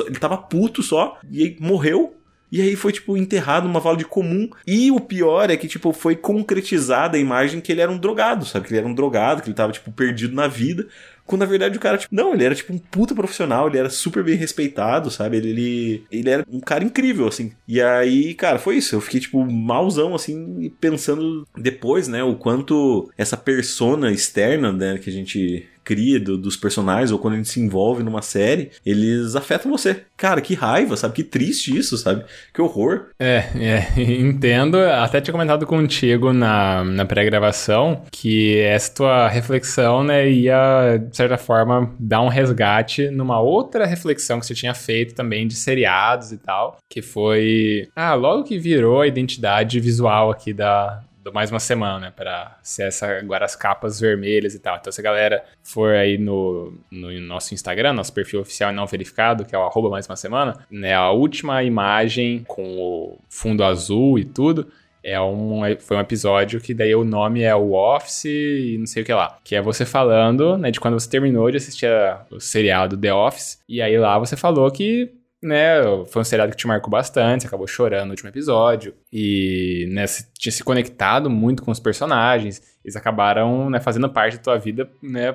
ele 0.06 0.18
tava 0.18 0.36
puto 0.36 0.82
só, 0.82 1.18
e 1.30 1.42
aí 1.42 1.56
morreu, 1.58 2.14
e 2.50 2.60
aí 2.60 2.76
foi, 2.76 2.92
tipo, 2.92 3.16
enterrado 3.16 3.66
numa 3.66 3.80
vala 3.80 3.96
de 3.96 4.04
comum. 4.04 4.48
E 4.66 4.90
o 4.90 5.00
pior 5.00 5.50
é 5.50 5.56
que, 5.56 5.68
tipo, 5.68 5.92
foi 5.92 6.14
concretizada 6.14 7.16
a 7.16 7.20
imagem 7.20 7.60
que 7.60 7.72
ele 7.72 7.80
era 7.80 7.90
um 7.90 7.98
drogado, 7.98 8.44
sabe? 8.44 8.66
Que 8.66 8.72
ele 8.72 8.80
era 8.80 8.88
um 8.88 8.94
drogado, 8.94 9.42
que 9.42 9.48
ele 9.48 9.56
tava, 9.56 9.72
tipo, 9.72 9.90
perdido 9.92 10.34
na 10.34 10.46
vida. 10.46 10.86
Quando 11.26 11.40
na 11.40 11.46
verdade 11.46 11.76
o 11.76 11.80
cara, 11.80 11.98
tipo, 11.98 12.14
não, 12.14 12.32
ele 12.32 12.44
era 12.44 12.54
tipo 12.54 12.72
um 12.72 12.78
puta 12.78 13.12
profissional, 13.12 13.66
ele 13.66 13.78
era 13.78 13.90
super 13.90 14.22
bem 14.22 14.36
respeitado, 14.36 15.10
sabe? 15.10 15.36
Ele, 15.38 15.50
ele, 15.50 16.04
ele 16.10 16.30
era 16.30 16.46
um 16.48 16.60
cara 16.60 16.84
incrível, 16.84 17.26
assim. 17.26 17.52
E 17.66 17.82
aí, 17.82 18.32
cara, 18.34 18.60
foi 18.60 18.76
isso. 18.76 18.94
Eu 18.94 19.00
fiquei, 19.00 19.18
tipo, 19.18 19.44
malzão, 19.44 20.14
assim, 20.14 20.72
pensando 20.80 21.46
depois, 21.56 22.06
né, 22.06 22.22
o 22.22 22.36
quanto 22.36 23.10
essa 23.18 23.36
persona 23.36 24.12
externa, 24.12 24.70
né, 24.72 24.98
que 24.98 25.10
a 25.10 25.12
gente 25.12 25.68
cria 25.86 26.18
do, 26.18 26.36
dos 26.36 26.56
personagens 26.56 27.12
ou 27.12 27.18
quando 27.18 27.34
a 27.34 27.36
gente 27.36 27.48
se 27.48 27.60
envolve 27.60 28.02
numa 28.02 28.20
série, 28.20 28.72
eles 28.84 29.36
afetam 29.36 29.70
você. 29.70 30.02
Cara, 30.16 30.40
que 30.40 30.52
raiva, 30.52 30.96
sabe? 30.96 31.14
Que 31.14 31.22
triste 31.22 31.74
isso, 31.76 31.96
sabe? 31.96 32.24
Que 32.52 32.60
horror. 32.60 33.10
É, 33.20 33.44
é 33.54 33.86
entendo. 34.02 34.78
Até 34.78 35.20
tinha 35.20 35.32
comentado 35.32 35.64
contigo 35.64 36.32
na, 36.32 36.82
na 36.82 37.04
pré-gravação 37.04 38.02
que 38.10 38.58
essa 38.58 38.92
tua 38.92 39.28
reflexão, 39.28 40.02
né, 40.02 40.28
ia, 40.28 40.96
de 40.96 41.16
certa 41.16 41.38
forma, 41.38 41.94
dar 42.00 42.20
um 42.22 42.28
resgate 42.28 43.08
numa 43.10 43.38
outra 43.40 43.86
reflexão 43.86 44.40
que 44.40 44.46
você 44.46 44.54
tinha 44.54 44.74
feito 44.74 45.14
também 45.14 45.46
de 45.46 45.54
seriados 45.54 46.32
e 46.32 46.38
tal, 46.38 46.78
que 46.90 47.00
foi. 47.00 47.88
Ah, 47.94 48.14
logo 48.14 48.42
que 48.42 48.58
virou 48.58 49.02
a 49.02 49.06
identidade 49.06 49.78
visual 49.78 50.32
aqui 50.32 50.52
da, 50.52 51.04
mais 51.32 51.50
uma 51.50 51.60
semana, 51.60 51.98
né? 51.98 52.12
Pra 52.14 52.58
ser 52.62 52.84
essa, 52.88 53.18
agora 53.18 53.44
as 53.44 53.56
capas 53.56 54.00
vermelhas 54.00 54.54
e 54.54 54.58
tal. 54.58 54.76
Então, 54.76 54.92
se 54.92 55.00
a 55.00 55.04
galera 55.04 55.44
for 55.62 55.94
aí 55.94 56.18
no, 56.18 56.72
no 56.90 57.20
nosso 57.20 57.54
Instagram, 57.54 57.92
nosso 57.92 58.12
perfil 58.12 58.40
oficial 58.40 58.72
não 58.72 58.86
verificado, 58.86 59.44
que 59.44 59.54
é 59.54 59.58
o 59.58 59.62
arroba 59.62 59.90
mais 59.90 60.06
uma 60.06 60.16
semana, 60.16 60.64
né? 60.70 60.94
A 60.94 61.10
última 61.10 61.62
imagem 61.62 62.44
com 62.46 62.78
o 62.78 63.18
fundo 63.28 63.64
azul 63.64 64.18
e 64.18 64.24
tudo. 64.24 64.68
É 65.02 65.20
um, 65.20 65.60
foi 65.78 65.96
um 65.96 66.00
episódio 66.00 66.60
que 66.60 66.74
daí 66.74 66.92
o 66.92 67.04
nome 67.04 67.40
é 67.40 67.54
o 67.54 67.74
Office 67.74 68.24
e 68.24 68.76
não 68.76 68.86
sei 68.86 69.04
o 69.04 69.06
que 69.06 69.12
lá. 69.12 69.38
Que 69.44 69.54
é 69.54 69.62
você 69.62 69.86
falando, 69.86 70.58
né, 70.58 70.72
de 70.72 70.80
quando 70.80 70.94
você 70.94 71.08
terminou 71.08 71.48
de 71.48 71.58
assistir 71.58 71.86
a, 71.86 72.26
o 72.28 72.40
seriado 72.40 72.96
The 72.96 73.14
Office. 73.14 73.60
E 73.68 73.80
aí 73.80 73.96
lá 73.96 74.18
você 74.18 74.36
falou 74.36 74.68
que 74.68 75.12
né, 75.42 75.82
foi 76.08 76.22
um 76.22 76.24
seriado 76.24 76.50
que 76.50 76.56
te 76.56 76.66
marcou 76.66 76.90
bastante, 76.90 77.42
você 77.42 77.46
acabou 77.46 77.66
chorando 77.66 78.06
no 78.06 78.10
último 78.10 78.28
episódio, 78.28 78.94
e, 79.12 79.86
né, 79.90 80.06
você 80.06 80.24
tinha 80.38 80.52
se 80.52 80.64
conectado 80.64 81.28
muito 81.30 81.62
com 81.62 81.70
os 81.70 81.80
personagens, 81.80 82.62
eles 82.84 82.96
acabaram, 82.96 83.68
né, 83.70 83.80
fazendo 83.80 84.08
parte 84.08 84.36
da 84.36 84.42
tua 84.42 84.58
vida, 84.58 84.90
né, 85.02 85.34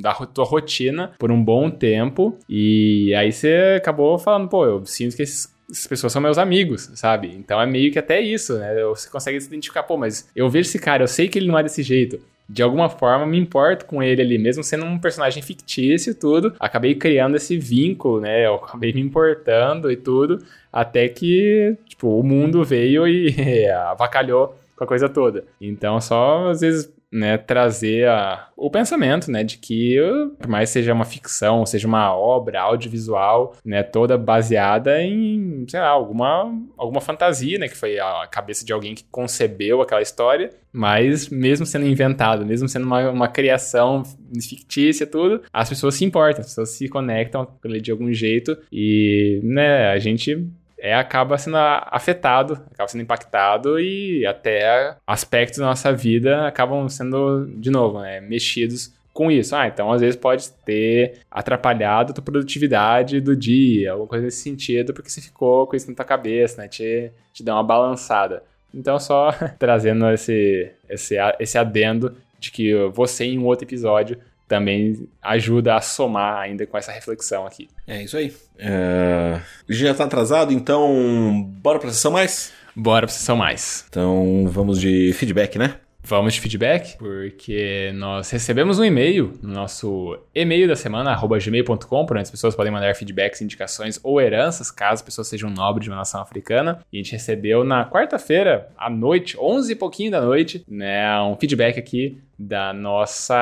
da 0.00 0.12
tua 0.14 0.44
rotina 0.44 1.12
por 1.18 1.30
um 1.30 1.42
bom 1.42 1.70
tempo, 1.70 2.38
e 2.48 3.14
aí 3.14 3.32
você 3.32 3.74
acabou 3.76 4.18
falando, 4.18 4.48
pô, 4.48 4.64
eu 4.64 4.84
sinto 4.86 5.16
que 5.16 5.22
esses 5.22 5.52
essas 5.70 5.86
pessoas 5.86 6.12
são 6.12 6.20
meus 6.20 6.36
amigos, 6.36 6.90
sabe? 6.94 7.34
Então 7.34 7.58
é 7.58 7.64
meio 7.64 7.90
que 7.90 7.98
até 7.98 8.20
isso, 8.20 8.58
né? 8.58 8.74
Você 8.84 9.08
consegue 9.08 9.40
se 9.40 9.46
identificar, 9.46 9.82
pô, 9.82 9.96
mas 9.96 10.28
eu 10.36 10.50
vejo 10.50 10.68
esse 10.68 10.78
cara, 10.78 11.02
eu 11.02 11.08
sei 11.08 11.28
que 11.28 11.38
ele 11.38 11.48
não 11.48 11.58
é 11.58 11.62
desse 11.62 11.82
jeito 11.82 12.20
de 12.48 12.62
alguma 12.62 12.88
forma 12.88 13.26
me 13.26 13.38
importo 13.38 13.86
com 13.86 14.02
ele 14.02 14.22
ali, 14.22 14.38
mesmo 14.38 14.62
sendo 14.62 14.84
um 14.84 14.98
personagem 14.98 15.42
fictício 15.42 16.10
e 16.10 16.14
tudo. 16.14 16.54
Acabei 16.58 16.94
criando 16.94 17.36
esse 17.36 17.56
vínculo, 17.56 18.20
né? 18.20 18.46
Eu 18.46 18.56
acabei 18.56 18.92
me 18.92 19.00
importando 19.00 19.90
e 19.90 19.96
tudo, 19.96 20.38
até 20.72 21.08
que, 21.08 21.76
tipo, 21.86 22.18
o 22.18 22.22
mundo 22.22 22.64
veio 22.64 23.06
e 23.06 23.68
avacalhou 23.70 24.56
com 24.76 24.84
a 24.84 24.86
coisa 24.86 25.08
toda. 25.08 25.44
Então, 25.60 26.00
só 26.00 26.50
às 26.50 26.60
vezes 26.60 26.92
né, 27.12 27.36
trazer 27.36 28.08
a, 28.08 28.48
o 28.56 28.70
pensamento, 28.70 29.30
né, 29.30 29.44
de 29.44 29.58
que 29.58 29.96
por 30.38 30.48
mais 30.48 30.70
seja 30.70 30.94
uma 30.94 31.04
ficção, 31.04 31.66
seja 31.66 31.86
uma 31.86 32.16
obra 32.16 32.62
audiovisual, 32.62 33.54
né, 33.62 33.82
toda 33.82 34.16
baseada 34.16 35.02
em, 35.02 35.66
sei 35.68 35.78
lá, 35.78 35.88
alguma, 35.88 36.50
alguma 36.76 37.02
fantasia, 37.02 37.58
né, 37.58 37.68
que 37.68 37.76
foi 37.76 37.98
a 37.98 38.26
cabeça 38.30 38.64
de 38.64 38.72
alguém 38.72 38.94
que 38.94 39.04
concebeu 39.10 39.82
aquela 39.82 40.00
história, 40.00 40.50
mas 40.72 41.28
mesmo 41.28 41.66
sendo 41.66 41.86
inventado, 41.86 42.46
mesmo 42.46 42.66
sendo 42.66 42.86
uma, 42.86 43.10
uma 43.10 43.28
criação 43.28 44.02
fictícia, 44.40 45.06
tudo, 45.06 45.42
as 45.52 45.68
pessoas 45.68 45.96
se 45.96 46.04
importam, 46.04 46.40
as 46.40 46.46
pessoas 46.46 46.70
se 46.70 46.88
conectam 46.88 47.46
de 47.82 47.90
algum 47.90 48.10
jeito 48.10 48.56
e, 48.72 49.38
né, 49.44 49.90
a 49.90 49.98
gente 49.98 50.48
é, 50.82 50.92
acaba 50.94 51.38
sendo 51.38 51.56
afetado, 51.56 52.54
acaba 52.72 52.88
sendo 52.88 53.02
impactado 53.02 53.78
e 53.78 54.26
até 54.26 54.96
aspectos 55.06 55.60
da 55.60 55.66
nossa 55.66 55.92
vida 55.92 56.48
acabam 56.48 56.88
sendo, 56.88 57.46
de 57.46 57.70
novo, 57.70 58.00
né, 58.00 58.20
mexidos 58.20 58.92
com 59.12 59.30
isso. 59.30 59.54
Ah, 59.54 59.68
então 59.68 59.92
às 59.92 60.00
vezes 60.00 60.16
pode 60.16 60.50
ter 60.64 61.20
atrapalhado 61.30 62.10
a 62.10 62.14
tua 62.14 62.24
produtividade 62.24 63.20
do 63.20 63.36
dia, 63.36 63.92
alguma 63.92 64.08
coisa 64.08 64.24
nesse 64.24 64.42
sentido, 64.42 64.92
porque 64.92 65.08
você 65.08 65.20
ficou 65.20 65.68
com 65.68 65.76
isso 65.76 65.88
na 65.88 65.94
tua 65.94 66.04
cabeça, 66.04 66.60
né? 66.60 66.66
Te, 66.66 67.12
te 67.32 67.44
dá 67.44 67.54
uma 67.54 67.62
balançada. 67.62 68.42
Então, 68.74 68.98
só 68.98 69.30
trazendo 69.60 70.10
esse, 70.10 70.72
esse, 70.88 71.14
esse 71.38 71.58
adendo 71.58 72.16
de 72.40 72.50
que 72.50 72.74
você, 72.92 73.24
em 73.24 73.38
um 73.38 73.44
outro 73.44 73.64
episódio, 73.64 74.18
também 74.52 75.08
ajuda 75.22 75.76
a 75.76 75.80
somar 75.80 76.40
ainda 76.42 76.66
com 76.66 76.76
essa 76.76 76.92
reflexão 76.92 77.46
aqui. 77.46 77.70
É 77.86 78.02
isso 78.02 78.18
aí. 78.18 78.36
É... 78.58 79.40
Já 79.66 79.94
tá 79.94 80.04
atrasado, 80.04 80.52
então 80.52 81.42
bora 81.62 81.78
pra 81.78 81.90
sessão 81.90 82.12
mais? 82.12 82.52
Bora 82.76 83.06
pra 83.06 83.14
sessão 83.14 83.34
mais. 83.34 83.86
Então 83.88 84.44
vamos 84.46 84.78
de 84.78 85.10
feedback, 85.14 85.58
né? 85.58 85.76
Vamos 86.04 86.34
de 86.34 86.40
feedback, 86.40 86.98
porque 86.98 87.92
nós 87.94 88.28
recebemos 88.30 88.78
um 88.78 88.84
e-mail 88.84 89.34
no 89.40 89.52
nosso 89.52 90.18
e-mail 90.34 90.66
da 90.66 90.74
semana, 90.74 91.14
gmail.com, 91.14 92.02
onde 92.02 92.20
as 92.20 92.30
pessoas 92.30 92.56
podem 92.56 92.72
mandar 92.72 92.94
feedbacks, 92.96 93.40
indicações 93.40 94.00
ou 94.02 94.20
heranças, 94.20 94.70
caso 94.70 94.94
as 94.94 95.02
pessoas 95.02 95.28
sejam 95.28 95.48
nobres 95.48 95.84
de 95.84 95.90
uma 95.90 95.96
nação 95.96 96.20
africana. 96.20 96.80
E 96.92 96.96
a 96.96 97.02
gente 97.02 97.12
recebeu 97.12 97.62
na 97.62 97.88
quarta-feira, 97.88 98.68
à 98.76 98.90
noite, 98.90 99.38
11 99.38 99.72
e 99.72 99.76
pouquinho 99.76 100.10
da 100.10 100.20
noite, 100.20 100.64
né, 100.68 101.20
um 101.20 101.36
feedback 101.36 101.78
aqui 101.78 102.18
da 102.36 102.72
nossa 102.72 103.36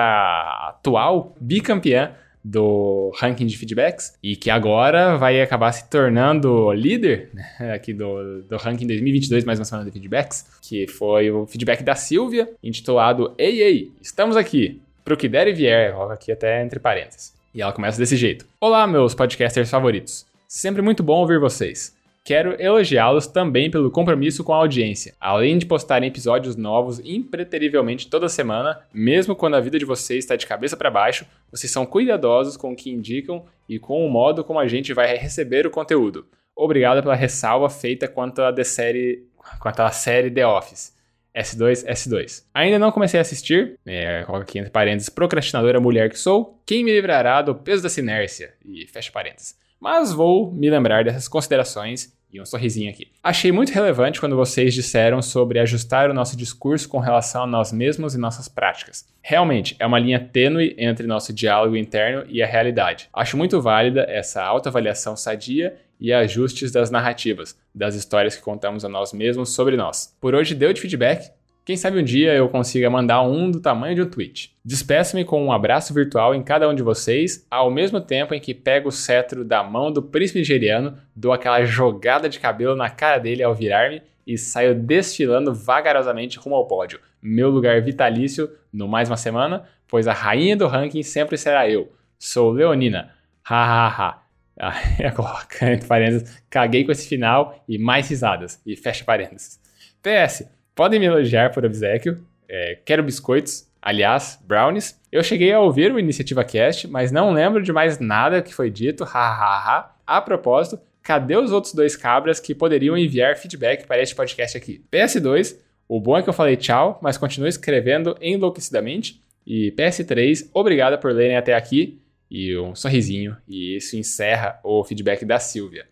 atual 0.69 1.35
bicampeã 1.41 2.13
do 2.43 3.13
ranking 3.19 3.47
de 3.47 3.57
feedbacks 3.57 4.15
e 4.23 4.35
que 4.35 4.51
agora 4.51 5.17
vai 5.17 5.41
acabar 5.41 5.73
se 5.73 5.89
tornando 5.89 6.73
líder 6.73 7.31
né, 7.33 7.73
aqui 7.75 7.93
do, 7.93 8.43
do 8.43 8.57
ranking 8.57 8.87
2022, 8.87 9.45
mais 9.45 9.59
uma 9.59 9.65
semana 9.65 9.85
de 9.85 9.93
feedbacks, 9.93 10.47
que 10.63 10.87
foi 10.87 11.31
o 11.31 11.47
feedback 11.47 11.83
da 11.83 11.95
Silvia, 11.95 12.51
intitulado 12.63 13.35
Ei, 13.37 13.63
ei, 13.63 13.93
estamos 14.01 14.37
aqui, 14.37 14.81
pro 15.05 15.17
que 15.17 15.29
der 15.29 15.49
e 15.49 15.53
vier, 15.53 15.95
aqui 16.11 16.33
até 16.33 16.63
entre 16.63 16.81
parênteses. 16.81 17.35
E 17.55 17.61
ela 17.61 17.73
começa 17.73 17.99
desse 17.99 18.17
jeito. 18.17 18.47
Olá, 18.61 18.87
meus 18.87 19.15
podcasters 19.15 19.71
favoritos. 19.71 20.25
Sempre 20.47 20.83
muito 20.83 21.03
bom 21.03 21.19
ouvir 21.19 21.39
vocês. 21.39 21.95
Quero 22.23 22.61
elogiá-los 22.61 23.27
também 23.27 23.71
pelo 23.71 23.91
compromisso 23.91 24.45
com 24.45 24.53
a 24.53 24.59
audiência. 24.59 25.15
Além 25.19 25.57
de 25.57 25.67
postarem 25.67 26.09
episódios 26.09 26.55
novos 26.55 27.01
impreterivelmente 27.01 28.09
toda 28.09 28.29
semana, 28.29 28.79
mesmo 28.93 29.35
quando 29.35 29.57
a 29.57 29.61
vida 29.61 29.79
de 29.79 29.87
vocês 29.87 30.25
está 30.25 30.37
de 30.37 30.47
cabeça 30.47 30.77
para 30.77 30.91
baixo, 30.91 31.27
vocês 31.51 31.73
são 31.73 31.87
cuidadosos 31.87 32.57
com 32.57 32.73
o 32.73 32.77
que 32.77 32.91
indicam 32.91 33.45
e 33.69 33.79
com 33.79 34.07
o 34.07 34.11
modo 34.11 34.45
como 34.45 34.59
a 34.59 34.69
gente 34.69 34.93
vai 34.93 35.17
receber 35.17 35.67
o 35.67 35.71
conteúdo. 35.71 36.27
Obrigado 36.55 37.03
pela 37.03 37.15
ressalva 37.15 37.71
feita 37.71 38.07
quanto 38.07 38.43
à 38.43 38.65
série, 38.65 39.25
quanto 39.59 39.81
à 39.81 39.91
série 39.91 40.31
The 40.31 40.47
Office. 40.47 40.95
S2, 41.35 41.87
S2. 41.87 42.45
Ainda 42.53 42.79
não 42.79 42.91
comecei 42.91 43.19
a 43.19 43.23
assistir, 43.23 43.79
é, 43.87 44.25
coloca 44.25 44.43
aqui 44.43 44.59
entre 44.59 44.71
parênteses, 44.71 45.09
procrastinadora 45.09 45.81
mulher 45.81 46.11
que 46.11 46.19
sou, 46.19 46.61
quem 46.67 46.85
me 46.85 46.93
livrará 46.93 47.41
do 47.41 47.55
peso 47.55 47.85
dessa 47.85 48.01
inércia? 48.01 48.53
E 48.65 48.85
fecha 48.89 49.13
parênteses 49.13 49.61
mas 49.81 50.13
vou 50.13 50.53
me 50.53 50.69
lembrar 50.69 51.05
dessas 51.05 51.27
considerações 51.27 52.13
e 52.33 52.41
um 52.41 52.47
sorrisinho 52.47 52.91
aqui. 52.91 53.09
Achei 53.23 53.51
muito 53.51 53.73
relevante 53.73 54.21
quando 54.21 54.37
vocês 54.37 54.73
disseram 54.73 55.21
sobre 55.21 55.59
ajustar 55.59 56.11
o 56.11 56.15
nosso 56.15 56.37
discurso 56.37 56.89
com 56.89 56.99
relação 56.99 57.43
a 57.43 57.47
nós 57.47 57.73
mesmos 57.73 58.15
e 58.15 58.19
nossas 58.19 58.49
práticas. 58.49 59.09
Realmente, 59.21 59.75
é 59.79 59.87
uma 59.87 59.99
linha 59.99 60.21
tênue 60.21 60.75
entre 60.79 61.07
nosso 61.07 61.33
diálogo 61.33 61.77
interno 61.77 62.25
e 62.29 62.43
a 62.43 62.47
realidade. 62.47 63.09
Acho 63.13 63.37
muito 63.37 63.61
válida 63.61 64.07
essa 64.09 64.43
autoavaliação 64.45 65.17
sadia 65.17 65.77
e 65.99 66.13
ajustes 66.13 66.73
das 66.73 66.91
narrativas, 66.91 67.59
das 67.75 67.95
histórias 67.95 68.35
que 68.35 68.43
contamos 68.43 68.85
a 68.85 68.89
nós 68.89 69.13
mesmos 69.13 69.51
sobre 69.51 69.77
nós. 69.77 70.17
Por 70.21 70.35
hoje 70.35 70.55
deu 70.55 70.73
de 70.73 70.81
feedback, 70.81 71.31
quem 71.65 71.77
sabe 71.77 71.99
um 71.99 72.03
dia 72.03 72.35
eu 72.35 72.49
consiga 72.49 72.91
mandar 72.91 73.23
um 73.23 73.51
do 73.51 73.61
tamanho 73.61 73.95
de 73.95 74.03
um 74.03 74.09
tweet. 74.09 74.57
Despeço-me 74.65 75.25
com 75.25 75.45
um 75.45 75.53
abraço 75.53 75.95
virtual 75.95 76.35
em 76.35 76.43
cada 76.43 76.69
um 76.69 76.75
de 76.75 76.83
vocês, 76.83 77.47
ao 77.51 77.71
mesmo 77.71 78.01
tempo 78.01 78.35
em 78.35 78.41
que 78.41 78.55
pego 78.55 78.89
o 78.89 78.93
cetro 78.93 79.45
da 79.45 79.63
mão 79.63 79.93
do 79.93 80.03
príncipe 80.03 80.39
nigeriano, 80.39 80.97
dou 81.15 81.33
aquela 81.33 81.65
jogada 81.65 82.29
de 82.29 82.41
cabelo 82.41 82.75
na 82.75 82.91
cara 82.91 83.19
dele 83.19 83.43
ao 83.43 83.55
virar-me 83.55 84.03
e 84.27 84.39
saio 84.39 84.75
desfilando 84.75 85.55
vagarosamente 85.55 86.39
rumo 86.39 86.57
ao 86.57 86.67
pódio. 86.67 87.01
Meu 87.23 87.51
lugar 87.51 87.81
vitalício 87.83 88.51
no 88.73 88.89
mais 88.89 89.11
uma 89.11 89.17
semana, 89.17 89.65
pois 89.87 90.07
a 90.07 90.13
rainha 90.13 90.57
do 90.57 90.67
ranking 90.67 91.03
sempre 91.03 91.37
será 91.37 91.69
eu. 91.69 91.93
Sou 92.19 92.51
Leonina. 92.51 93.11
Ha 93.45 93.65
ha 93.65 93.89
ha. 93.89 94.23
Aí 94.61 95.11
coloca 95.13 95.73
entre 95.73 95.87
parênteses, 95.87 96.43
caguei 96.51 96.85
com 96.85 96.93
esse 96.93 97.09
final 97.09 97.65
e 97.67 97.79
mais 97.79 98.09
risadas. 98.09 98.61
E 98.67 98.77
fecha 98.77 99.05
parênteses. 99.05 99.59
PS, 100.03 100.47
podem 100.81 100.99
me 100.99 101.05
elogiar 101.05 101.53
por 101.53 101.63
obsequio. 101.63 102.25
É, 102.49 102.79
quero 102.87 103.03
biscoitos, 103.03 103.71
aliás, 103.83 104.43
brownies. 104.43 104.99
Eu 105.13 105.23
cheguei 105.23 105.53
a 105.53 105.61
ouvir 105.61 105.93
o 105.93 105.99
Iniciativa 105.99 106.43
Cast, 106.43 106.89
mas 106.89 107.13
não 107.13 107.35
lembro 107.35 107.63
de 107.63 107.71
mais 107.71 107.99
nada 107.99 108.41
que 108.41 108.55
foi 108.55 108.71
dito, 108.71 109.05
hahaha. 109.05 109.95
A 110.07 110.23
propósito, 110.23 110.81
cadê 111.03 111.37
os 111.37 111.53
outros 111.53 111.75
dois 111.75 111.97
cabras 111.97 112.41
que 112.41 112.55
poderiam 112.55 112.97
enviar 112.97 113.37
feedback 113.37 113.87
para 113.87 114.01
este 114.01 114.15
podcast 114.15 114.57
aqui? 114.57 114.83
PS2, 114.91 115.59
o 115.87 116.01
bom 116.01 116.17
é 116.17 116.23
que 116.23 116.31
eu 116.31 116.33
falei 116.33 116.57
tchau, 116.57 116.99
mas 117.03 117.19
continuo 117.19 117.47
escrevendo 117.47 118.17
enlouquecidamente. 118.19 119.23
E 119.47 119.73
PS3, 119.73 120.49
obrigada 120.55 120.97
por 120.97 121.13
lerem 121.13 121.37
até 121.37 121.53
aqui. 121.55 122.01
E 122.31 122.57
um 122.57 122.75
sorrisinho. 122.75 123.37
E 123.47 123.77
isso 123.77 123.99
encerra 123.99 124.59
o 124.65 124.83
feedback 124.83 125.27
da 125.27 125.39
Silvia. 125.39 125.85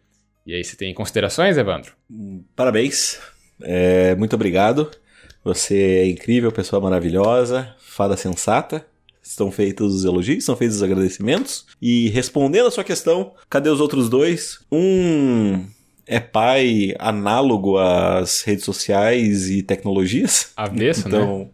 E 0.46 0.54
aí, 0.54 0.64
você 0.64 0.74
tem 0.74 0.94
considerações, 0.94 1.58
Evandro? 1.58 1.92
Parabéns. 2.56 3.20
É, 3.62 4.14
muito 4.16 4.34
obrigado. 4.34 4.90
Você 5.44 5.76
é 5.76 6.06
incrível, 6.06 6.52
pessoa 6.52 6.80
maravilhosa, 6.80 7.74
fada 7.78 8.16
sensata. 8.16 8.84
Estão 9.22 9.50
feitos 9.50 9.94
os 9.94 10.04
elogios, 10.04 10.44
são 10.44 10.56
feitos 10.56 10.76
os 10.76 10.82
agradecimentos. 10.82 11.66
E 11.80 12.08
respondendo 12.08 12.66
a 12.66 12.70
sua 12.70 12.84
questão, 12.84 13.32
cadê 13.48 13.68
os 13.68 13.80
outros 13.80 14.08
dois? 14.08 14.60
Um 14.72 15.66
é 16.06 16.18
pai 16.18 16.94
análogo 16.98 17.76
às 17.76 18.42
redes 18.42 18.64
sociais 18.64 19.50
e 19.50 19.62
tecnologias. 19.62 20.52
Avesso, 20.56 21.06
então, 21.06 21.38
né? 21.40 21.46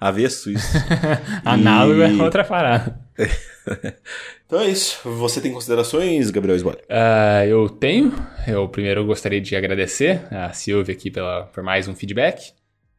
Avesso, 0.00 0.50
isso. 0.50 0.66
análogo 1.44 2.00
é 2.00 2.10
outra 2.22 2.42
parada. 2.42 2.98
então 4.46 4.60
é 4.60 4.68
isso. 4.68 5.00
Você 5.18 5.40
tem 5.40 5.52
considerações, 5.52 6.30
Gabriel 6.30 6.56
Sbole? 6.56 6.76
Uh, 6.76 7.46
eu 7.48 7.68
tenho. 7.68 8.12
Eu 8.46 8.68
primeiro 8.68 9.04
gostaria 9.04 9.40
de 9.40 9.54
agradecer 9.54 10.22
a 10.32 10.52
Silvia 10.52 10.94
aqui 10.94 11.10
pela, 11.10 11.44
por 11.44 11.62
mais 11.62 11.88
um 11.88 11.94
feedback. 11.94 12.52